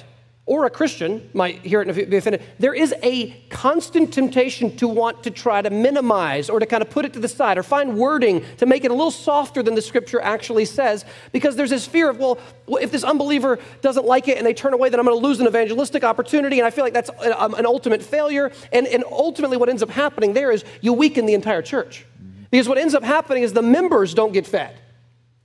[0.48, 2.42] or a Christian might hear it and be offended.
[2.58, 6.90] There is a constant temptation to want to try to minimize or to kind of
[6.90, 9.76] put it to the side or find wording to make it a little softer than
[9.76, 12.40] the scripture actually says because there's this fear of, well,
[12.82, 15.40] if this unbeliever doesn't like it and they turn away, then I'm going to lose
[15.40, 16.60] an evangelistic opportunity.
[16.60, 18.52] And I feel like that's um, an ultimate failure.
[18.74, 22.06] And, and ultimately, what ends up happening there is you weaken the entire church.
[22.50, 24.76] Because what ends up happening is the members don't get fed,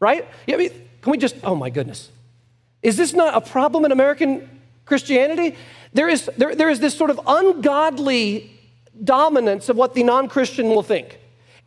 [0.01, 0.26] right?
[0.49, 0.70] I mean,
[1.03, 2.11] can we just, oh my goodness.
[2.82, 4.55] Is this not a problem in American
[4.87, 5.57] Christianity,
[5.93, 8.51] there is, there, there is this sort of ungodly
[9.03, 11.18] dominance of what the non Christian will think.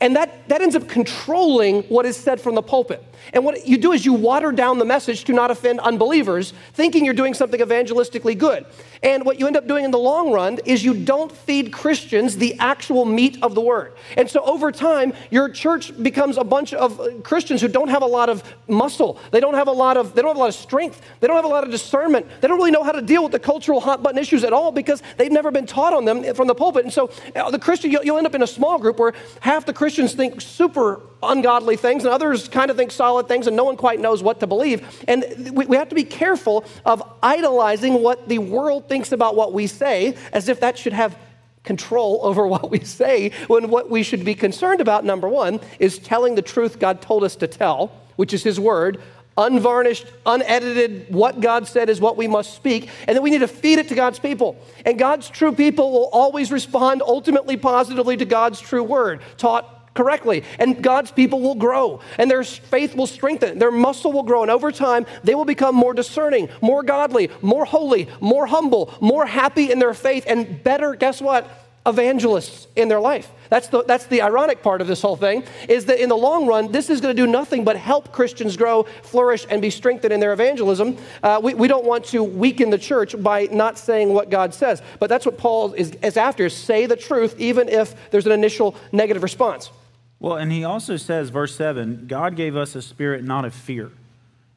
[0.02, 3.04] And that, that ends up controlling what is said from the pulpit.
[3.34, 7.04] And what you do is you water down the message to not offend unbelievers, thinking
[7.04, 8.66] you're doing something evangelistically good.
[9.04, 12.38] And what you end up doing in the long run is you don't feed Christians
[12.38, 13.94] the actual meat of the word.
[14.18, 18.08] And so over time, your church becomes a bunch of Christians who don't have a
[18.08, 19.20] lot of muscle.
[19.32, 21.02] They don't have a lot of they don't have a lot of strength.
[21.20, 22.26] They don't have a lot of discernment.
[22.42, 24.72] They don't really know how to deal with the cultural hot button issues at all
[24.72, 26.84] because they've never been taught on them from the pulpit.
[26.84, 29.74] And so uh, the Christian you'll end up in a small group where half the
[29.98, 34.00] think super ungodly things and others kind of think solid things and no one quite
[34.00, 35.04] knows what to believe.
[35.08, 39.54] And we, we have to be careful of idolizing what the world thinks about what
[39.54, 41.18] we say as if that should have
[41.64, 46.00] control over what we say when what we should be concerned about, number one, is
[46.00, 49.02] telling the truth God told us to tell, which is His Word,
[49.38, 53.48] unvarnished, unedited, what God said is what we must speak, and then we need to
[53.48, 54.62] feed it to God's people.
[54.86, 60.46] And God's true people will always respond ultimately positively to God's true Word, taught correctly.
[60.60, 64.52] And God's people will grow, and their faith will strengthen, their muscle will grow, and
[64.52, 69.74] over time, they will become more discerning, more godly, more holy, more humble, more happy
[69.74, 71.44] in their faith, and better, guess what?
[71.86, 73.30] Evangelists in their life.
[73.50, 76.48] That's the, that's the ironic part of this whole thing, is that in the long
[76.48, 80.14] run, this is going to do nothing but help Christians grow, flourish, and be strengthened
[80.14, 80.96] in their evangelism.
[81.24, 84.82] Uh, we, we don't want to weaken the church by not saying what God says.
[85.00, 88.34] But that's what Paul is, is after, is say the truth, even if there's an
[88.34, 89.72] initial negative response.
[90.20, 93.92] Well, and he also says, verse 7, God gave us a spirit not of fear.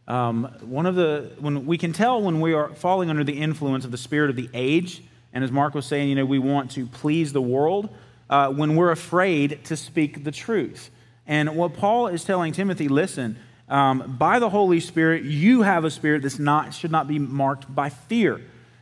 [0.09, 3.85] Um, one of the, when we can tell when we are falling under the influence
[3.85, 5.03] of the spirit of the age,
[5.33, 7.89] and as Mark was saying, you know, we want to please the world
[8.29, 10.91] uh, when we're afraid to speak the truth.
[11.27, 13.39] And what Paul is telling Timothy, listen,
[13.69, 17.73] um, by the Holy Spirit, you have a spirit that's not should not be marked
[17.73, 18.41] by fear.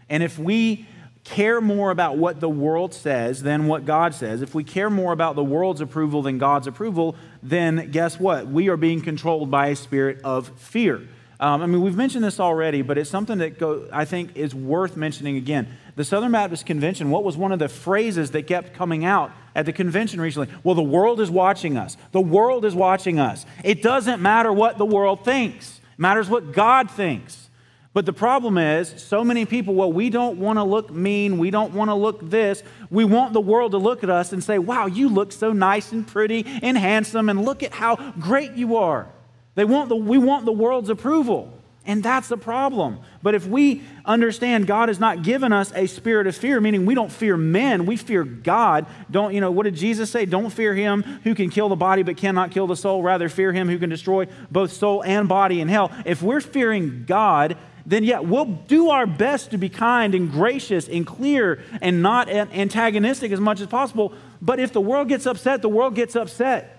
[0.08, 0.86] And if we
[1.24, 5.12] care more about what the world says than what God says, if we care more
[5.12, 8.46] about the world's approval than God's approval, then guess what?
[8.46, 11.02] We are being controlled by a spirit of fear.
[11.38, 14.54] Um, I mean, we've mentioned this already, but it's something that go, I think is
[14.54, 15.68] worth mentioning again.
[15.96, 19.64] The Southern Baptist Convention, what was one of the phrases that kept coming out at
[19.64, 20.48] the convention recently?
[20.62, 21.96] Well, the world is watching us.
[22.12, 23.46] The world is watching us.
[23.64, 27.49] It doesn't matter what the world thinks, it matters what God thinks.
[27.92, 31.38] But the problem is, so many people, well, we don't want to look mean.
[31.38, 32.62] We don't want to look this.
[32.88, 35.90] We want the world to look at us and say, wow, you look so nice
[35.90, 39.08] and pretty and handsome, and look at how great you are.
[39.56, 41.52] They want the, we want the world's approval.
[41.86, 43.00] And that's the problem.
[43.22, 46.94] But if we understand God has not given us a spirit of fear, meaning we
[46.94, 48.86] don't fear men, we fear God.
[49.10, 50.26] Don't, you know, what did Jesus say?
[50.26, 53.02] Don't fear him who can kill the body but cannot kill the soul.
[53.02, 55.90] Rather, fear him who can destroy both soul and body in hell.
[56.04, 57.56] If we're fearing God,
[57.86, 62.28] then yeah, we'll do our best to be kind and gracious and clear and not
[62.28, 64.12] antagonistic as much as possible.
[64.42, 66.76] But if the world gets upset, the world gets upset.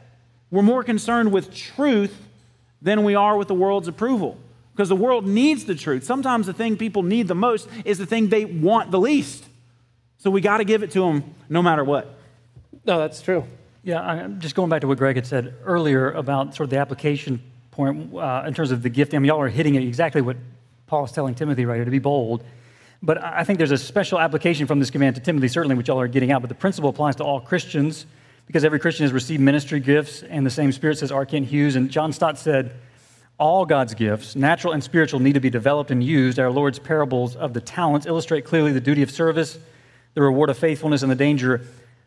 [0.50, 2.16] We're more concerned with truth
[2.82, 4.38] than we are with the world's approval.
[4.74, 6.04] Because the world needs the truth.
[6.04, 9.46] Sometimes the thing people need the most is the thing they want the least.
[10.18, 12.16] So we got to give it to them no matter what.
[12.86, 13.44] No, that's true.
[13.84, 16.78] Yeah, I'm just going back to what Greg had said earlier about sort of the
[16.78, 17.42] application
[17.72, 19.14] point uh, in terms of the gift.
[19.14, 20.38] I mean, y'all are hitting it exactly what
[20.92, 22.44] Paul is telling Timothy right here to be bold.
[23.02, 26.02] But I think there's a special application from this command to Timothy, certainly, which y'all
[26.02, 26.42] are getting out.
[26.42, 28.06] But the principle applies to all Christians
[28.46, 31.26] because every Christian has received ministry gifts, and the same Spirit says R.
[31.26, 31.78] Kent Hughes.
[31.78, 32.76] And John Stott said,
[33.38, 36.40] all God's gifts, natural and spiritual, need to be developed and used.
[36.40, 39.58] Our Lord's parables of the talents illustrate clearly the duty of service,
[40.14, 41.62] the reward of faithfulness, and the danger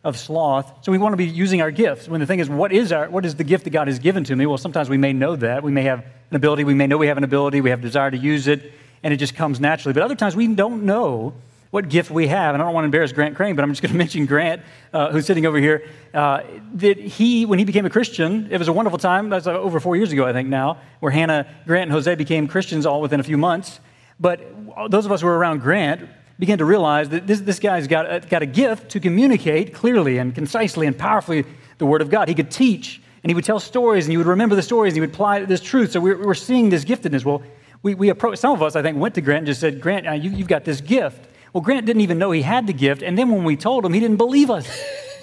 [0.05, 0.85] of sloth.
[0.85, 2.07] So we want to be using our gifts.
[2.07, 4.23] When the thing is, what is our what is the gift that God has given
[4.25, 4.47] to me?
[4.47, 5.63] Well, sometimes we may know that.
[5.63, 8.11] We may have an ability, we may know we have an ability, we have desire
[8.11, 9.95] to use it, and it just comes naturally.
[9.95, 11.35] But other times we don't know
[11.75, 12.55] what gift we have.
[12.55, 14.63] And I don't want to embarrass Grant Crane, but I'm just going to mention Grant,
[14.93, 15.89] uh, who's sitting over here.
[16.15, 16.43] Uh,
[16.75, 19.29] that he, when he became a Christian, it was a wonderful time.
[19.29, 22.47] That's uh, over four years ago, I think now, where Hannah, Grant, and Jose became
[22.47, 23.81] Christians all within a few months.
[24.21, 24.41] But
[24.89, 28.13] those of us who were around Grant began to realize that this, this guy's got
[28.13, 31.45] a, got a gift to communicate clearly and concisely and powerfully
[31.79, 32.29] the Word of God.
[32.29, 34.97] He could teach and he would tell stories and he would remember the stories and
[34.97, 35.93] he would apply this truth.
[35.93, 37.25] So we're, we're seeing this giftedness.
[37.25, 37.43] Well,
[37.83, 40.09] we, we approached, some of us, I think, went to Grant and just said, Grant,
[40.09, 41.27] uh, you, you've got this gift.
[41.53, 43.03] Well, Grant didn't even know he had the gift.
[43.03, 44.67] And then when we told him, he didn't believe us.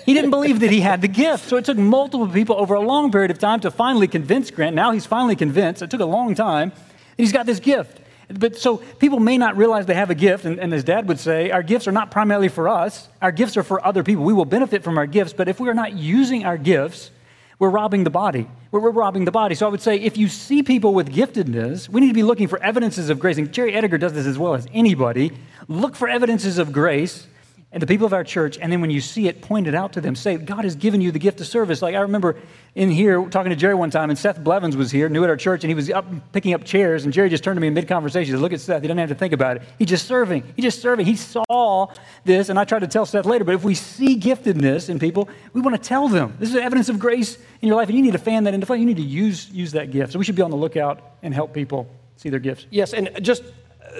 [0.05, 1.49] He didn't believe that he had the gift.
[1.49, 4.75] So it took multiple people over a long period of time to finally convince Grant.
[4.75, 5.81] Now he's finally convinced.
[5.81, 6.71] It took a long time.
[6.71, 7.99] And he's got this gift.
[8.39, 10.45] But so people may not realize they have a gift.
[10.45, 13.57] And, and as dad would say, our gifts are not primarily for us, our gifts
[13.57, 14.23] are for other people.
[14.23, 15.33] We will benefit from our gifts.
[15.33, 17.11] But if we are not using our gifts,
[17.59, 18.49] we're robbing the body.
[18.71, 19.53] We're, we're, robbing the body.
[19.53, 22.47] So I would say if you see people with giftedness, we need to be looking
[22.47, 23.37] for evidences of grace.
[23.37, 25.31] And Jerry Edgar does this as well as anybody.
[25.67, 27.27] Look for evidences of grace
[27.73, 29.93] and the people of our church, and then when you see it, point it out
[29.93, 30.13] to them.
[30.13, 31.81] Say, God has given you the gift of service.
[31.81, 32.35] Like I remember
[32.75, 35.37] in here talking to Jerry one time, and Seth Blevins was here, new at our
[35.37, 37.73] church, and he was up picking up chairs, and Jerry just turned to me in
[37.73, 38.35] mid conversation.
[38.37, 39.63] Look at Seth, he doesn't have to think about it.
[39.79, 40.43] He's just serving.
[40.55, 41.05] He's just serving.
[41.05, 41.93] He saw
[42.25, 45.29] this, and I tried to tell Seth later, but if we see giftedness in people,
[45.53, 46.35] we want to tell them.
[46.39, 48.65] This is evidence of grace in your life, and you need to fan that into
[48.65, 48.81] flame.
[48.81, 50.11] You need to use, use that gift.
[50.11, 52.65] So we should be on the lookout and help people see their gifts.
[52.69, 53.43] Yes, and just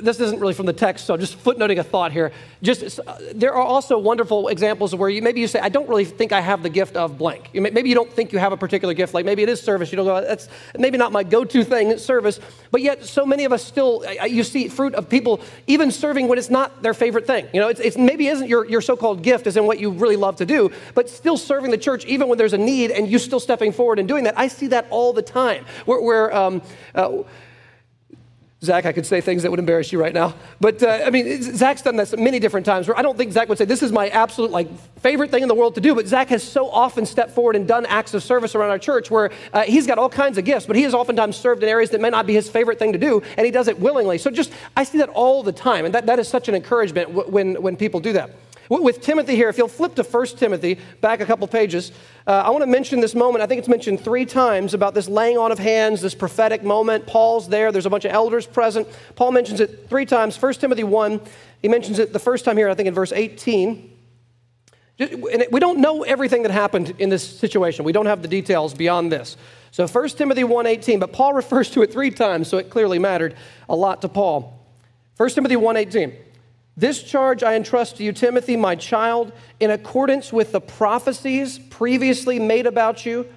[0.02, 2.32] this isn't really from the text, so just footnoting a thought here.
[2.62, 3.00] Just
[3.34, 6.42] there are also wonderful examples where you maybe you say, I don't really think I
[6.42, 7.50] have the gift of blank.
[7.54, 9.92] Maybe you don't think you have a particular gift, like maybe it is service.
[9.92, 12.40] You don't go, that's maybe not my go-to thing, service.
[12.72, 16.38] But yet, so many of us still, you see fruit of people even serving when
[16.38, 17.48] it's not their favorite thing.
[17.54, 20.16] You know, it's, it's maybe isn't your, your so-called gift is in what you really
[20.16, 23.20] love to do, but still serving the church even when there's a need and you
[23.20, 24.38] still stepping forward and doing that.
[24.38, 25.66] I see that all the time.
[25.86, 26.62] Where, where um,
[26.96, 27.24] uh,
[28.64, 30.36] Zach, I could say things that would embarrass you right now.
[30.60, 33.50] But uh, I mean, Zach's done this many different times where I don't think Zach
[33.50, 34.68] would say, This is my absolute like
[35.00, 35.96] favorite thing in the world to do.
[35.96, 39.10] But Zach has so often stepped forward and done acts of service around our church
[39.10, 41.90] where uh, he's got all kinds of gifts, but he has oftentimes served in areas
[41.90, 44.20] that may not be his favorite thing to do, and he does it willingly.
[44.20, 45.86] So just, I see that all the time.
[45.86, 48.30] And that, that is such an encouragement when, when people do that.
[48.80, 51.92] With Timothy here, if you'll flip to 1 Timothy, back a couple pages,
[52.26, 53.44] uh, I want to mention this moment.
[53.44, 57.06] I think it's mentioned three times about this laying on of hands, this prophetic moment.
[57.06, 58.88] Paul's there, there's a bunch of elders present.
[59.16, 60.42] Paul mentions it three times.
[60.42, 61.20] 1 Timothy 1,
[61.62, 63.92] he mentions it the first time here, I think in verse 18.
[65.00, 67.84] And we don't know everything that happened in this situation.
[67.84, 69.36] We don't have the details beyond this.
[69.72, 73.36] So 1 Timothy 1:18, but Paul refers to it 3 times, so it clearly mattered
[73.68, 74.66] a lot to Paul.
[75.18, 76.31] 1 Timothy 1:18.
[76.82, 82.40] This charge I entrust to you, Timothy, my child, in accordance with the prophecies previously
[82.40, 83.28] made about you,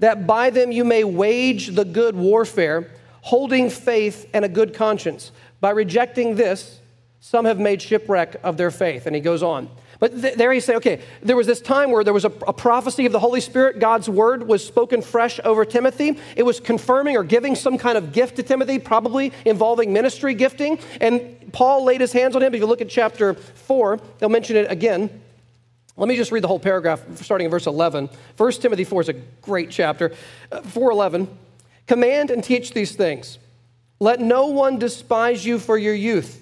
[0.00, 2.90] that by them you may wage the good warfare,
[3.22, 5.32] holding faith and a good conscience.
[5.58, 6.80] By rejecting this,
[7.18, 9.06] some have made shipwreck of their faith.
[9.06, 9.70] And he goes on.
[10.02, 12.52] But th- there he say, okay, there was this time where there was a, a,
[12.52, 13.78] prophecy of the Holy Spirit.
[13.78, 16.18] God's word was spoken fresh over Timothy.
[16.34, 20.80] It was confirming or giving some kind of gift to Timothy, probably involving ministry gifting.
[21.00, 22.52] And Paul laid his hands on him.
[22.52, 25.22] If you look at chapter 4, they'll mention it again.
[25.96, 28.10] Let me just read the whole paragraph starting in verse 11.
[28.36, 30.14] 1 Timothy 4 is a great chapter.
[30.50, 31.28] Uh, 411.
[31.86, 33.38] Command and teach these things.
[34.00, 36.41] Let no one despise you for your youth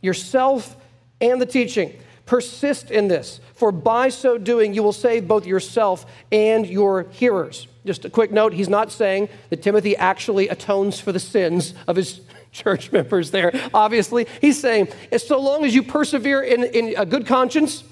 [0.00, 0.76] yourself
[1.20, 1.92] and the teaching.
[2.26, 7.66] Persist in this, for by so doing, you will save both yourself and your hearers.
[7.86, 11.96] Just a quick note he's not saying that Timothy actually atones for the sins of
[11.96, 12.20] his
[12.52, 14.26] church members there, obviously.
[14.42, 17.82] He's saying, so long as you persevere in, in a good conscience,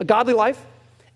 [0.00, 0.64] a godly life,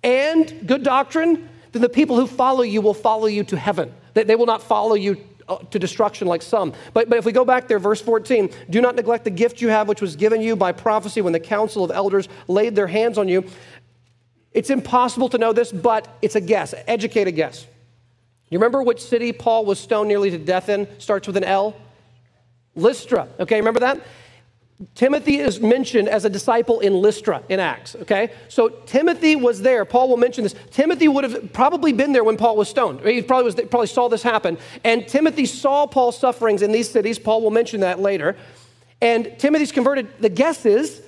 [0.04, 3.92] and good doctrine, then the people who follow you will follow you to heaven.
[4.14, 5.16] They, they will not follow you
[5.48, 6.74] Uh, to destruction like some.
[6.92, 9.68] But, but if we go back there, verse 14, do not neglect the gift you
[9.68, 13.16] have, which was given you by prophecy when the council of elders laid their hands
[13.16, 13.44] on you.
[14.52, 17.66] It's impossible to know this, but it's a guess, educated guess.
[18.50, 20.86] You remember which city Paul was stoned nearly to death in?
[21.00, 21.74] Starts with an L?
[22.74, 23.26] Lystra.
[23.40, 24.02] Okay, remember that?
[24.94, 28.30] Timothy is mentioned as a disciple in Lystra in Acts, okay?
[28.48, 29.84] So Timothy was there.
[29.84, 30.54] Paul will mention this.
[30.70, 33.00] Timothy would have probably been there when Paul was stoned.
[33.00, 34.56] He probably, was, probably saw this happen.
[34.84, 37.18] And Timothy saw Paul's sufferings in these cities.
[37.18, 38.36] Paul will mention that later.
[39.00, 40.08] And Timothy's converted.
[40.20, 41.02] The guess is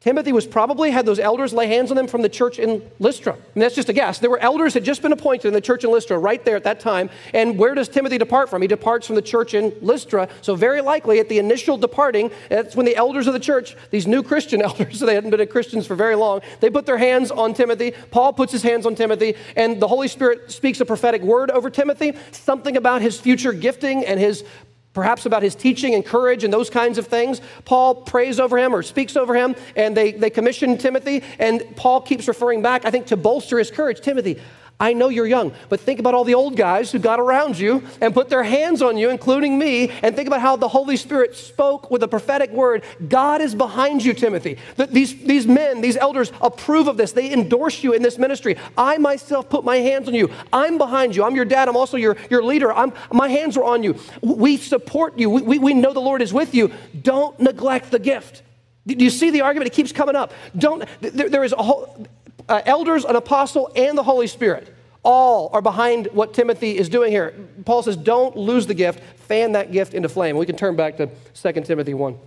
[0.00, 3.34] Timothy was probably had those elders lay hands on them from the church in Lystra.
[3.34, 4.18] And that's just a guess.
[4.18, 6.64] There were elders had just been appointed in the church in Lystra right there at
[6.64, 7.10] that time.
[7.34, 8.62] And where does Timothy depart from?
[8.62, 10.30] He departs from the church in Lystra.
[10.40, 14.06] So very likely at the initial departing, that's when the elders of the church, these
[14.06, 17.30] new Christian elders, so they hadn't been Christians for very long, they put their hands
[17.30, 17.92] on Timothy.
[18.10, 21.68] Paul puts his hands on Timothy, and the Holy Spirit speaks a prophetic word over
[21.68, 24.44] Timothy, something about his future gifting and his
[24.92, 27.40] perhaps about his teaching and courage and those kinds of things.
[27.64, 32.00] Paul prays over him or speaks over him, and they, they commission Timothy, and Paul
[32.00, 34.00] keeps referring back, I think, to bolster his courage.
[34.00, 34.40] Timothy,
[34.80, 37.82] I know you're young, but think about all the old guys who got around you
[38.00, 41.36] and put their hands on you, including me, and think about how the Holy Spirit
[41.36, 42.82] spoke with a prophetic word.
[43.06, 44.56] God is behind you, Timothy.
[44.76, 47.12] These, these men, these elders approve of this.
[47.12, 48.56] They endorse you in this ministry.
[48.76, 50.30] I myself put my hands on you.
[50.50, 51.24] I'm behind you.
[51.24, 51.68] I'm your dad.
[51.68, 52.72] I'm also your, your leader.
[52.72, 53.96] I'm, my hands are on you.
[54.22, 55.28] We support you.
[55.28, 56.72] We, we, we know the Lord is with you.
[57.02, 58.42] Don't neglect the gift.
[58.86, 59.70] Do you see the argument?
[59.70, 60.32] It keeps coming up.
[60.56, 62.06] Don't, there, there is a whole,
[62.50, 67.10] uh, elders, an apostle, and the Holy Spirit all are behind what Timothy is doing
[67.10, 67.32] here.
[67.64, 70.36] Paul says, don't lose the gift, fan that gift into flame.
[70.36, 72.18] We can turn back to 2 Timothy 1.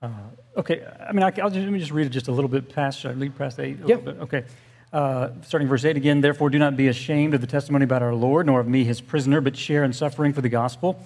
[0.00, 0.08] Uh,
[0.56, 2.72] okay, I mean, I, will just, let me just read it just a little bit
[2.72, 3.78] past, should I lead past 8?
[3.86, 3.96] Yeah.
[3.96, 4.44] Okay.
[4.92, 8.14] Uh, starting verse 8 again, therefore do not be ashamed of the testimony about our
[8.14, 10.98] Lord, nor of me, his prisoner, but share in suffering for the gospel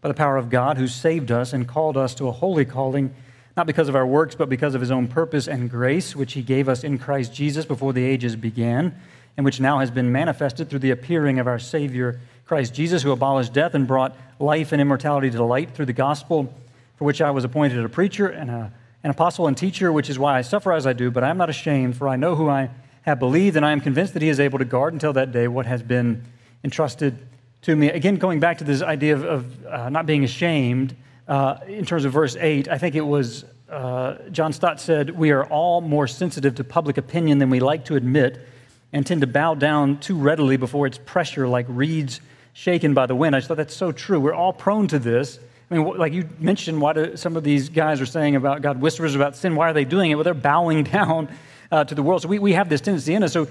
[0.00, 3.14] by the power of God, who saved us and called us to a holy calling
[3.56, 6.42] not because of our works, but because of his own purpose and grace, which he
[6.42, 8.94] gave us in Christ Jesus before the ages began,
[9.36, 13.12] and which now has been manifested through the appearing of our Savior, Christ Jesus, who
[13.12, 16.52] abolished death and brought life and immortality to light through the gospel,
[16.96, 20.18] for which I was appointed a preacher and a, an apostle and teacher, which is
[20.18, 22.48] why I suffer as I do, but I am not ashamed, for I know who
[22.48, 22.70] I
[23.02, 25.48] have believed, and I am convinced that he is able to guard until that day
[25.48, 26.24] what has been
[26.62, 27.18] entrusted
[27.62, 27.88] to me.
[27.88, 30.94] Again, going back to this idea of, of uh, not being ashamed,
[31.28, 35.30] uh, in terms of verse 8, I think it was uh, John Stott said, We
[35.30, 38.46] are all more sensitive to public opinion than we like to admit
[38.92, 42.20] and tend to bow down too readily before its pressure, like reeds
[42.52, 43.34] shaken by the wind.
[43.34, 44.20] I just thought that's so true.
[44.20, 45.38] We're all prone to this.
[45.70, 48.80] I mean, like you mentioned, why do some of these guys are saying about God
[48.80, 49.56] whispers about sin?
[49.56, 50.14] Why are they doing it?
[50.14, 51.28] Well, they're bowing down
[51.72, 52.22] uh, to the world.
[52.22, 53.32] So we, we have this tendency in us.
[53.32, 53.48] So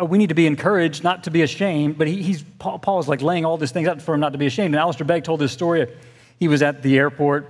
[0.00, 1.98] uh, we need to be encouraged, not to be ashamed.
[1.98, 4.32] But he, he's Paul, Paul is like laying all these things out for him not
[4.32, 4.74] to be ashamed.
[4.74, 5.88] And Alistair Begg told this story.
[6.44, 7.48] He was at the airport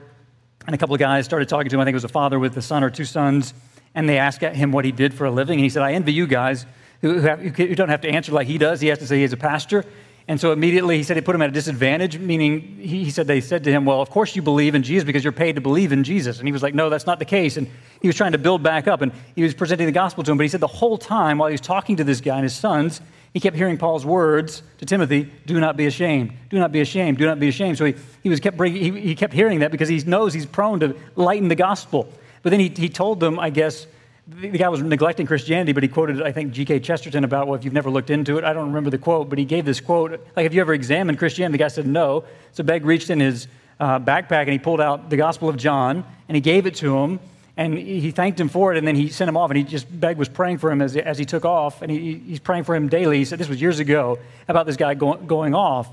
[0.69, 1.81] and a couple of guys started talking to him.
[1.81, 3.53] I think it was a father with a son or two sons.
[3.93, 5.55] And they asked him what he did for a living.
[5.55, 6.65] And he said, I envy you guys
[7.01, 8.81] who, have, who don't have to answer like he does.
[8.81, 9.85] He has to say he's a pastor.
[10.29, 13.27] And so immediately he said it put him at a disadvantage, meaning he, he, said
[13.27, 15.61] they said to him, Well, of course you believe in Jesus because you're paid to
[15.61, 16.39] believe in Jesus.
[16.39, 17.57] And he was like, No, that's not the case.
[17.57, 17.69] And
[18.01, 20.39] he was trying to build back up and he was presenting the gospel to him.
[20.39, 22.55] But he said the whole time while he was talking to this guy and his
[22.55, 23.01] sons,
[23.35, 27.19] he kept hearing Paul's words to Timothy, do not be ashamed, do not be ashamed,
[27.19, 27.77] do not be ashamed.
[27.77, 30.47] So he, he, was kept bringing, he, he kept hearing that because he knows he's
[30.47, 32.09] prone to lighten the gospel.
[32.43, 33.89] But then he, he told them, I guess,
[34.29, 36.79] the, the guy was neglecting Christianity, but he quoted, I think, G.K.
[36.79, 39.37] Chesterton about, well, if you've never looked into it, I don't remember the quote, but
[39.37, 41.59] he gave this quote, like, have you ever examined Christianity?
[41.59, 42.25] The guy said no.
[42.53, 43.49] So Begg reached in his
[43.81, 46.97] uh, backpack and he pulled out the Gospel of John and he gave it to
[46.99, 47.19] him
[47.57, 49.87] and he thanked him for it, and then he sent him off, and he just,
[50.01, 52.75] Begg was praying for him as, as he took off, and he, he's praying for
[52.75, 53.19] him daily.
[53.19, 55.89] He said this was years ago about this guy go, going off.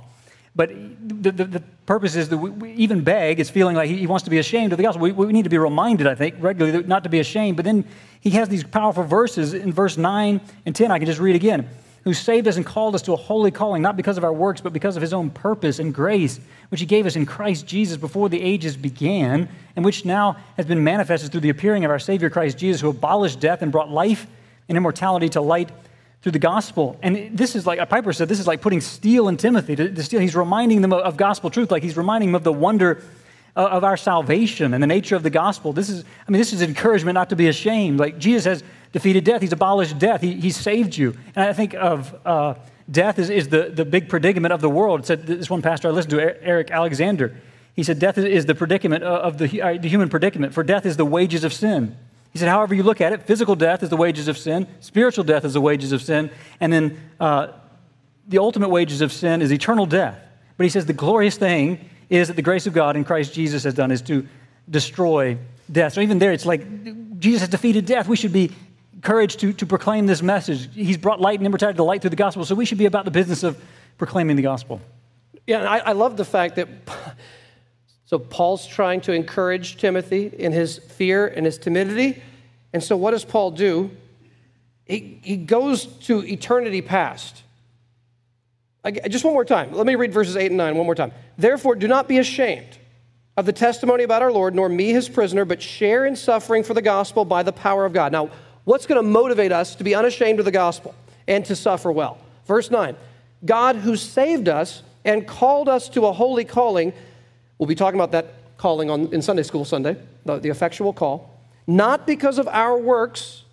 [0.56, 3.98] But the, the, the, purpose is that we, we, even Begg is feeling like he,
[3.98, 5.04] he, wants to be ashamed of the gospel.
[5.04, 7.58] We, we, need to be reminded, I think, regularly not to be ashamed.
[7.58, 7.86] But then
[8.20, 10.92] he has these powerful verses in verse 9 and 10.
[10.92, 11.70] I can just read again
[12.04, 14.60] who saved us and called us to a holy calling, not because of our works,
[14.60, 16.40] but because of his own purpose and grace,
[16.70, 20.66] which he gave us in Christ Jesus before the ages began, and which now has
[20.66, 23.92] been manifested through the appearing of our Savior Christ Jesus, who abolished death and brought
[23.92, 24.26] life
[24.68, 25.70] and immortality to light
[26.22, 26.98] through the gospel.
[27.02, 29.92] And this is like, a Piper said, this is like putting steel in Timothy to,
[29.92, 30.20] to steel.
[30.20, 33.04] He's reminding them of, of gospel truth, like he's reminding them of the wonder
[33.56, 35.74] of our salvation and the nature of the gospel.
[35.74, 38.00] This is, I mean, this is encouragement not to be ashamed.
[38.00, 41.16] Like Jesus has defeated death, he's abolished death, he, he saved you.
[41.36, 42.56] And I think of uh,
[42.90, 45.06] death is, is the, the big predicament of the world.
[45.06, 47.36] Said this one pastor I listened to, Eric Alexander,
[47.74, 50.98] he said, Death is the predicament of the, uh, the human predicament, for death is
[50.98, 51.98] the wages of sin.
[52.34, 55.26] He said, however you look at it, physical death is the wages of sin, spiritual
[55.26, 56.32] death is the wages of sin,
[56.62, 57.48] and then uh,
[58.28, 60.18] the ultimate wages of sin is eternal death.
[60.56, 63.64] But he says the glorious thing is that the grace of God in Christ Jesus
[63.64, 64.28] has done is to
[64.70, 65.38] destroy
[65.72, 65.94] death.
[65.94, 68.08] So even there, it's like Jesus has defeated death.
[68.08, 68.52] We should be
[68.94, 70.74] encouraged to, to proclaim this message.
[70.76, 72.44] He's brought light and immortality to light through the gospel.
[72.44, 73.64] So we should be about the business of
[73.98, 74.82] proclaiming the gospel.
[75.48, 76.68] Yeah, I, I love the fact that
[78.06, 82.22] so Paul's trying to encourage Timothy in his fear and his timidity.
[82.74, 83.90] And so what does Paul do?
[84.86, 87.44] He, he goes to eternity past.
[89.08, 89.72] Just one more time.
[89.74, 91.14] Let me read verses 8 and 9 one more time.
[91.42, 92.78] Therefore, do not be ashamed
[93.36, 96.76] of the testimony about our Lord, nor me, his prisoner, but share in suffering for
[96.76, 98.12] the gospel by the power of God.
[98.12, 98.30] Now,
[98.64, 100.94] what's going to motivate us to be unashamed of the gospel
[101.28, 102.20] and to suffer well?
[102.46, 102.96] Verse 9
[103.44, 106.94] God who saved us and called us to a holy calling,
[107.58, 111.42] we'll be talking about that calling on, in Sunday school Sunday, the, the effectual call,
[111.66, 113.46] not because of our works.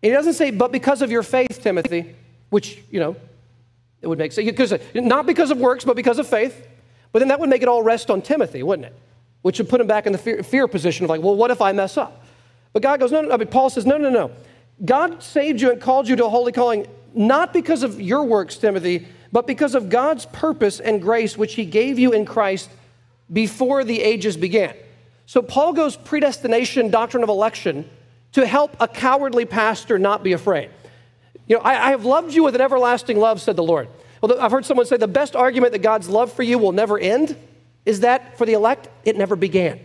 [0.00, 2.14] He doesn't say, but because of your faith, Timothy,
[2.48, 3.16] which, you know,
[4.00, 4.46] it would make sense.
[4.46, 6.68] Because, not because of works, but because of faith.
[7.14, 8.94] But then that would make it all rest on Timothy, wouldn't it?
[9.42, 11.62] Which would put him back in the fear, fear position of like, well, what if
[11.62, 12.24] I mess up?
[12.72, 13.34] But God goes, no, no, no.
[13.34, 14.32] I mean, Paul says, no, no, no.
[14.84, 18.56] God saved you and called you to a holy calling, not because of your works,
[18.56, 22.68] Timothy, but because of God's purpose and grace, which he gave you in Christ
[23.32, 24.74] before the ages began.
[25.26, 27.88] So Paul goes predestination, doctrine of election,
[28.32, 30.68] to help a cowardly pastor not be afraid.
[31.46, 33.88] You know, I, I, have loved you with an everlasting love, said the Lord.
[34.24, 36.98] Well, I've heard someone say the best argument that God's love for you will never
[36.98, 37.36] end
[37.84, 39.78] is that for the elect, it never began.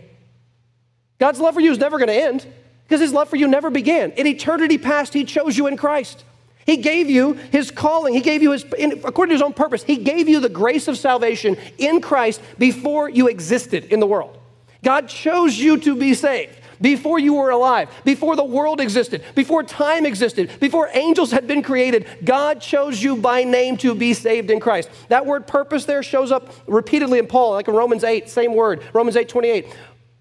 [1.18, 2.46] God's love for you is never going to end
[2.84, 4.12] because his love for you never began.
[4.12, 6.24] In eternity past, he chose you in Christ.
[6.64, 8.14] He gave you his calling.
[8.14, 10.96] He gave you his, according to his own purpose, he gave you the grace of
[10.96, 14.38] salvation in Christ before you existed in the world.
[14.82, 19.62] God chose you to be saved before you were alive, before the world existed, before
[19.62, 24.50] time existed, before angels had been created, God chose you by name to be saved
[24.50, 24.88] in Christ.
[25.08, 28.82] That word purpose there shows up repeatedly in Paul, like in Romans 8, same word,
[28.92, 29.66] Romans 8 28.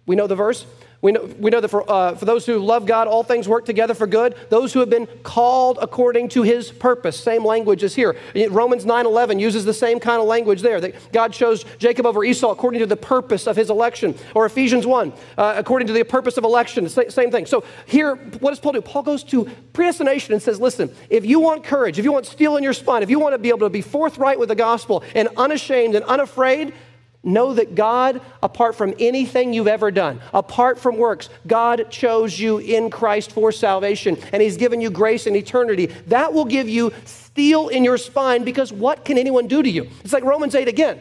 [0.05, 0.65] We know the verse.
[1.01, 3.65] We know, we know that for, uh, for those who love God, all things work
[3.65, 4.35] together for good.
[4.49, 7.17] Those who have been called according to his purpose.
[7.17, 8.17] Same language as here.
[8.49, 10.81] Romans 9 11 uses the same kind of language there.
[10.81, 14.13] That God chose Jacob over Esau according to the purpose of his election.
[14.35, 16.89] Or Ephesians 1, uh, according to the purpose of election.
[16.89, 17.45] Same thing.
[17.45, 18.81] So here, what does Paul do?
[18.81, 22.57] Paul goes to predestination and says, listen, if you want courage, if you want steel
[22.57, 25.03] in your spine, if you want to be able to be forthright with the gospel
[25.15, 26.73] and unashamed and unafraid,
[27.21, 32.59] Know that God, apart from anything you've ever done, apart from works, God chose you
[32.59, 35.87] in Christ for salvation, and He's given you grace and eternity.
[36.07, 39.89] That will give you steel in your spine because what can anyone do to you?
[40.03, 40.99] It's like Romans 8 again.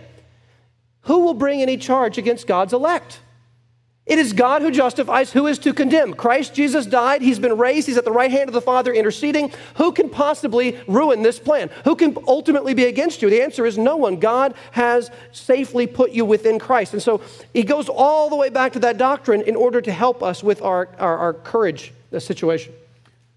[1.03, 3.21] Who will bring any charge against God's elect?
[4.09, 6.15] It is God who justifies, who is to condemn.
[6.15, 9.53] Christ Jesus died, he's been raised, he's at the right hand of the Father interceding.
[9.77, 11.69] Who can possibly ruin this plan?
[11.85, 13.29] Who can ultimately be against you?
[13.29, 14.19] The answer is no one.
[14.19, 16.95] God has safely put you within Christ.
[16.95, 17.21] And so
[17.53, 20.63] he goes all the way back to that doctrine in order to help us with
[20.63, 22.73] our, our, our courage situation.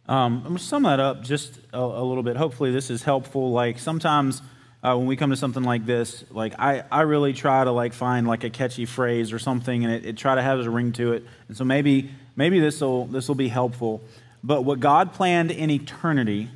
[0.08, 2.38] Um, I'm going to sum that up just a, a little bit.
[2.38, 3.52] Hopefully, this is helpful.
[3.52, 4.42] Like sometimes
[4.84, 7.94] uh, when we come to something like this, like I, I really try to like
[7.94, 10.92] find like a catchy phrase or something and it, it try to have a ring
[10.94, 11.24] to it.
[11.48, 14.02] And so maybe maybe this will this will be helpful.
[14.44, 16.50] But what God planned in eternity,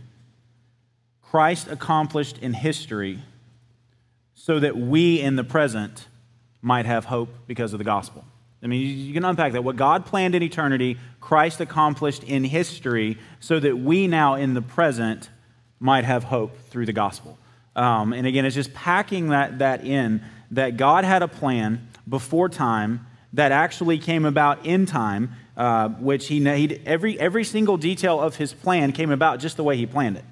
[1.22, 3.20] Christ accomplished in history
[4.34, 6.08] so that we in the present
[6.64, 8.26] might have hope because of the gospel.
[8.64, 9.64] I mean, you can unpack that.
[9.64, 14.64] What God planned in eternity, Christ accomplished in history so that we now in the
[14.64, 15.30] present
[15.80, 17.38] might have hope through the gospel.
[17.76, 20.22] Um, and again, it's just packing that, that in
[20.52, 26.28] that God had a plan before time that actually came about in time, uh, which
[26.28, 29.86] he, he every, every single detail of his plan came about just the way he
[29.86, 30.26] planned it.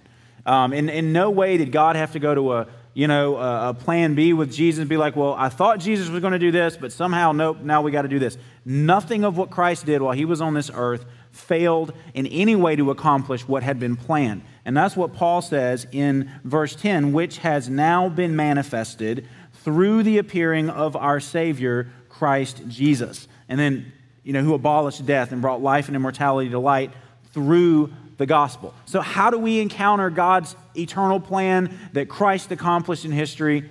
[0.45, 3.69] Um, in, in no way did God have to go to a, you know, a,
[3.69, 6.39] a plan B with Jesus and be like, well, I thought Jesus was going to
[6.39, 8.37] do this, but somehow, nope, now we got to do this.
[8.65, 12.75] Nothing of what Christ did while he was on this earth failed in any way
[12.75, 14.43] to accomplish what had been planned.
[14.63, 19.27] And that's what Paul says in verse 10, which has now been manifested
[19.63, 23.27] through the appearing of our Savior, Christ Jesus.
[23.49, 23.91] And then,
[24.23, 26.91] you know, who abolished death and brought life and immortality to light
[27.33, 28.73] through the gospel.
[28.85, 33.69] So, how do we encounter God's eternal plan that Christ accomplished in history?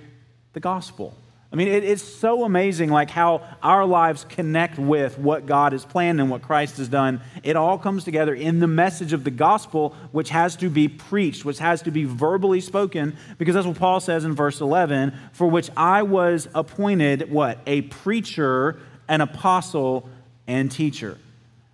[0.51, 1.15] The gospel.
[1.53, 5.85] I mean, it, it's so amazing, like how our lives connect with what God has
[5.85, 7.21] planned and what Christ has done.
[7.43, 11.45] It all comes together in the message of the gospel, which has to be preached,
[11.45, 15.47] which has to be verbally spoken, because that's what Paul says in verse 11, for
[15.47, 17.59] which I was appointed, what?
[17.67, 20.09] A preacher, an apostle,
[20.47, 21.19] and teacher.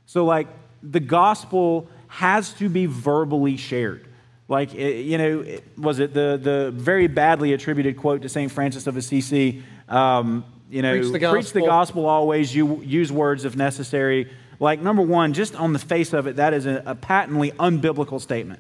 [0.07, 0.47] So, like,
[0.83, 4.08] the gospel has to be verbally shared.
[4.49, 5.45] Like, you know,
[5.77, 8.51] was it the, the very badly attributed quote to St.
[8.51, 9.63] Francis of Assisi?
[9.87, 11.33] Um, you know, preach the, gospel.
[11.39, 14.27] preach the gospel always, you use words if necessary.
[14.59, 18.19] Like, number one, just on the face of it, that is a, a patently unbiblical
[18.19, 18.59] statement.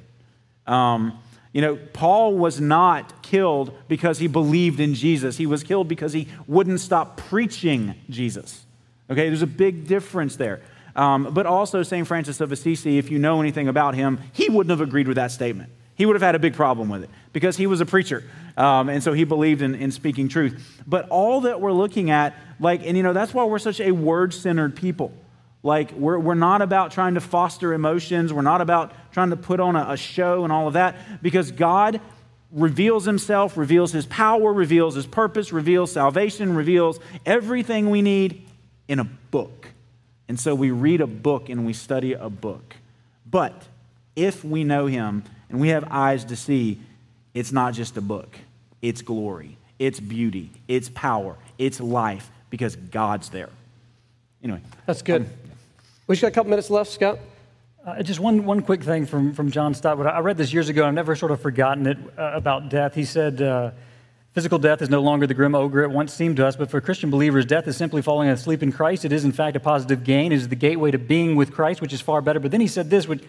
[0.67, 1.17] Um,
[1.53, 5.37] you know, Paul was not killed because he believed in Jesus.
[5.37, 8.63] He was killed because he wouldn't stop preaching Jesus.
[9.09, 10.61] Okay, there's a big difference there.
[10.95, 12.05] Um, but also, St.
[12.07, 15.31] Francis of Assisi, if you know anything about him, he wouldn't have agreed with that
[15.31, 18.23] statement he would have had a big problem with it because he was a preacher.
[18.55, 20.81] Um, and so he believed in, in speaking truth.
[20.87, 23.91] But all that we're looking at, like, and you know, that's why we're such a
[23.91, 25.11] word centered people.
[25.61, 29.59] Like, we're, we're not about trying to foster emotions, we're not about trying to put
[29.59, 31.99] on a, a show and all of that because God
[32.49, 38.47] reveals himself, reveals his power, reveals his purpose, reveals salvation, reveals everything we need
[38.87, 39.67] in a book.
[40.29, 42.77] And so we read a book and we study a book.
[43.29, 43.67] But
[44.15, 46.79] if we know him, and we have eyes to see,
[47.33, 48.37] it's not just a book,
[48.81, 53.49] it's glory, it's beauty, it's power, it's life, because God's there.
[54.43, 54.61] Anyway.
[54.85, 55.21] That's good.
[55.23, 55.29] Um,
[56.07, 57.19] we just got a couple minutes left, Scott.
[57.85, 59.99] Uh, just one, one quick thing from, from John Stott.
[59.99, 60.85] I read this years ago.
[60.85, 62.93] I've never sort of forgotten it uh, about death.
[62.93, 63.71] He said, uh,
[64.33, 66.79] Physical death is no longer the grim ogre it once seemed to us, but for
[66.79, 69.03] Christian believers, death is simply falling asleep in Christ.
[69.03, 70.31] It is, in fact, a positive gain.
[70.31, 72.39] It is the gateway to being with Christ, which is far better.
[72.39, 73.23] But then he said this, which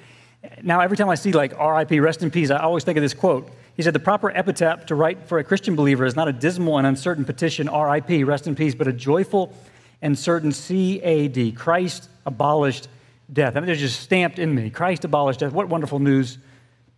[0.63, 3.15] now, every time I see like RIP, rest in peace, I always think of this
[3.15, 3.51] quote.
[3.77, 6.79] He said, The proper epitaph to write for a Christian believer is not a dismal
[6.79, 9.55] and uncertain petition, RIP, rest in peace, but a joyful
[10.03, 12.89] and certain CAD, Christ abolished
[13.31, 13.57] death.
[13.57, 14.71] I mean, it's just stamped in me.
[14.71, 15.53] Christ abolished death.
[15.53, 16.39] What wonderful news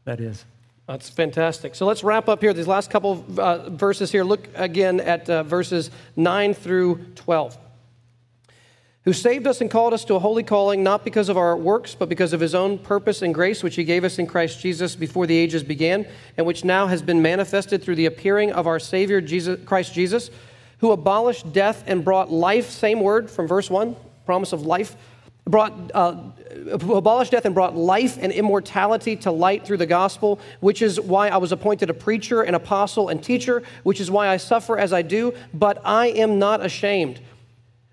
[0.04, 0.44] that is.
[0.86, 1.74] That's fantastic.
[1.74, 2.52] So let's wrap up here.
[2.52, 4.24] These last couple uh, verses here.
[4.24, 7.56] Look again at uh, verses 9 through 12
[9.04, 11.94] who saved us and called us to a holy calling, not because of our works,
[11.94, 14.94] but because of his own purpose and grace, which he gave us in Christ Jesus
[14.94, 18.78] before the ages began, and which now has been manifested through the appearing of our
[18.78, 20.30] Savior, Jesus, Christ Jesus,
[20.78, 24.94] who abolished death and brought life, same word from verse 1, promise of life,
[25.44, 26.16] brought uh,
[26.70, 31.28] abolished death and brought life and immortality to light through the gospel, which is why
[31.28, 34.92] I was appointed a preacher, an apostle, and teacher, which is why I suffer as
[34.92, 37.20] I do, but I am not ashamed.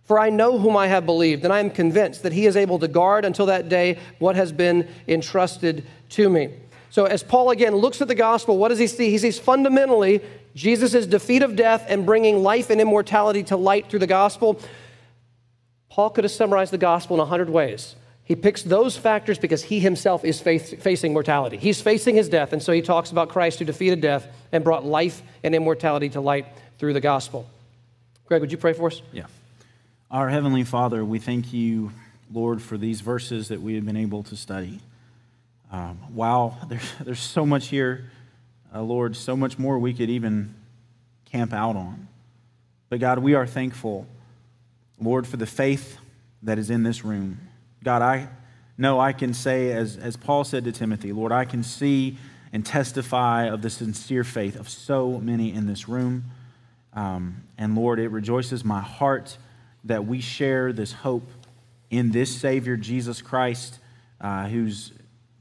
[0.09, 2.79] For I know whom I have believed, and I am convinced that he is able
[2.79, 6.49] to guard until that day what has been entrusted to me.
[6.89, 9.11] So, as Paul again looks at the gospel, what does he see?
[9.11, 10.21] He sees fundamentally
[10.55, 14.59] Jesus' defeat of death and bringing life and immortality to light through the gospel.
[15.89, 17.95] Paul could have summarized the gospel in a hundred ways.
[18.23, 21.57] He picks those factors because he himself is facing mortality.
[21.57, 24.83] He's facing his death, and so he talks about Christ who defeated death and brought
[24.83, 26.47] life and immortality to light
[26.79, 27.47] through the gospel.
[28.25, 29.03] Greg, would you pray for us?
[29.11, 29.25] Yeah.
[30.11, 31.91] Our Heavenly Father, we thank you,
[32.33, 34.79] Lord, for these verses that we have been able to study.
[35.71, 38.09] Um, wow, there's, there's so much here,
[38.73, 40.55] uh, Lord, so much more we could even
[41.31, 42.07] camp out on.
[42.89, 44.07] But God, we are thankful,
[44.99, 45.99] Lord, for the faith
[46.41, 47.37] that is in this room.
[47.83, 48.29] God, I
[48.79, 52.17] know I can say, as, as Paul said to Timothy, Lord, I can see
[52.51, 56.31] and testify of the sincere faith of so many in this room.
[56.93, 59.37] Um, and Lord, it rejoices my heart
[59.89, 61.27] that we share this hope
[61.89, 63.79] in this Savior, Jesus Christ,
[64.21, 64.91] uh, who's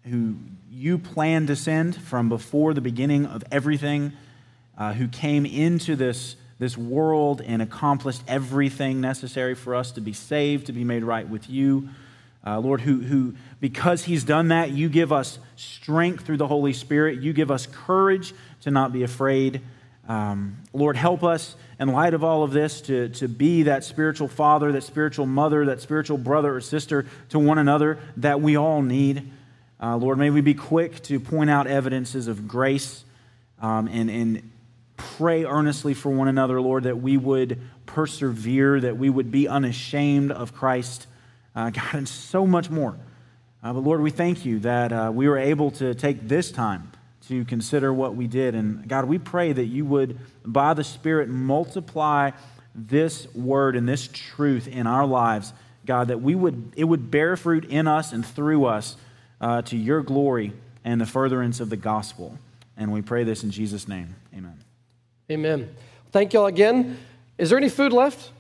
[0.08, 0.36] who
[0.70, 4.12] you planned to send from before the beginning of everything,
[4.78, 10.14] uh, who came into this, this world and accomplished everything necessary for us to be
[10.14, 11.90] saved, to be made right with you.
[12.46, 16.72] Uh, Lord, who, who, because He's done that, you give us strength through the Holy
[16.72, 17.20] Spirit.
[17.20, 18.32] You give us courage
[18.62, 19.60] to not be afraid.
[20.08, 24.28] Um, Lord, help us in light of all of this to, to be that spiritual
[24.28, 28.82] father, that spiritual mother, that spiritual brother or sister to one another that we all
[28.82, 29.30] need.
[29.80, 33.04] Uh, Lord, may we be quick to point out evidences of grace
[33.60, 34.50] um, and, and
[34.96, 40.32] pray earnestly for one another, Lord, that we would persevere, that we would be unashamed
[40.32, 41.06] of Christ,
[41.54, 42.96] uh, God, and so much more.
[43.62, 46.90] Uh, but Lord, we thank you that uh, we were able to take this time
[47.28, 48.54] to consider what we did.
[48.54, 52.32] And God, we pray that you would, by the Spirit, multiply
[52.74, 55.52] this word and this truth in our lives.
[55.86, 58.96] God, that we would, it would bear fruit in us and through us
[59.40, 60.52] uh, to your glory
[60.84, 62.38] and the furtherance of the gospel.
[62.76, 64.14] And we pray this in Jesus' name.
[64.34, 64.58] Amen.
[65.30, 65.74] Amen.
[66.12, 66.98] Thank you all again.
[67.36, 68.30] Is there any food left?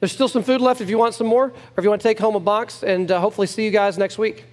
[0.00, 2.08] There's still some food left if you want some more, or if you want to
[2.08, 4.44] take home a box, and uh, hopefully see you guys next week.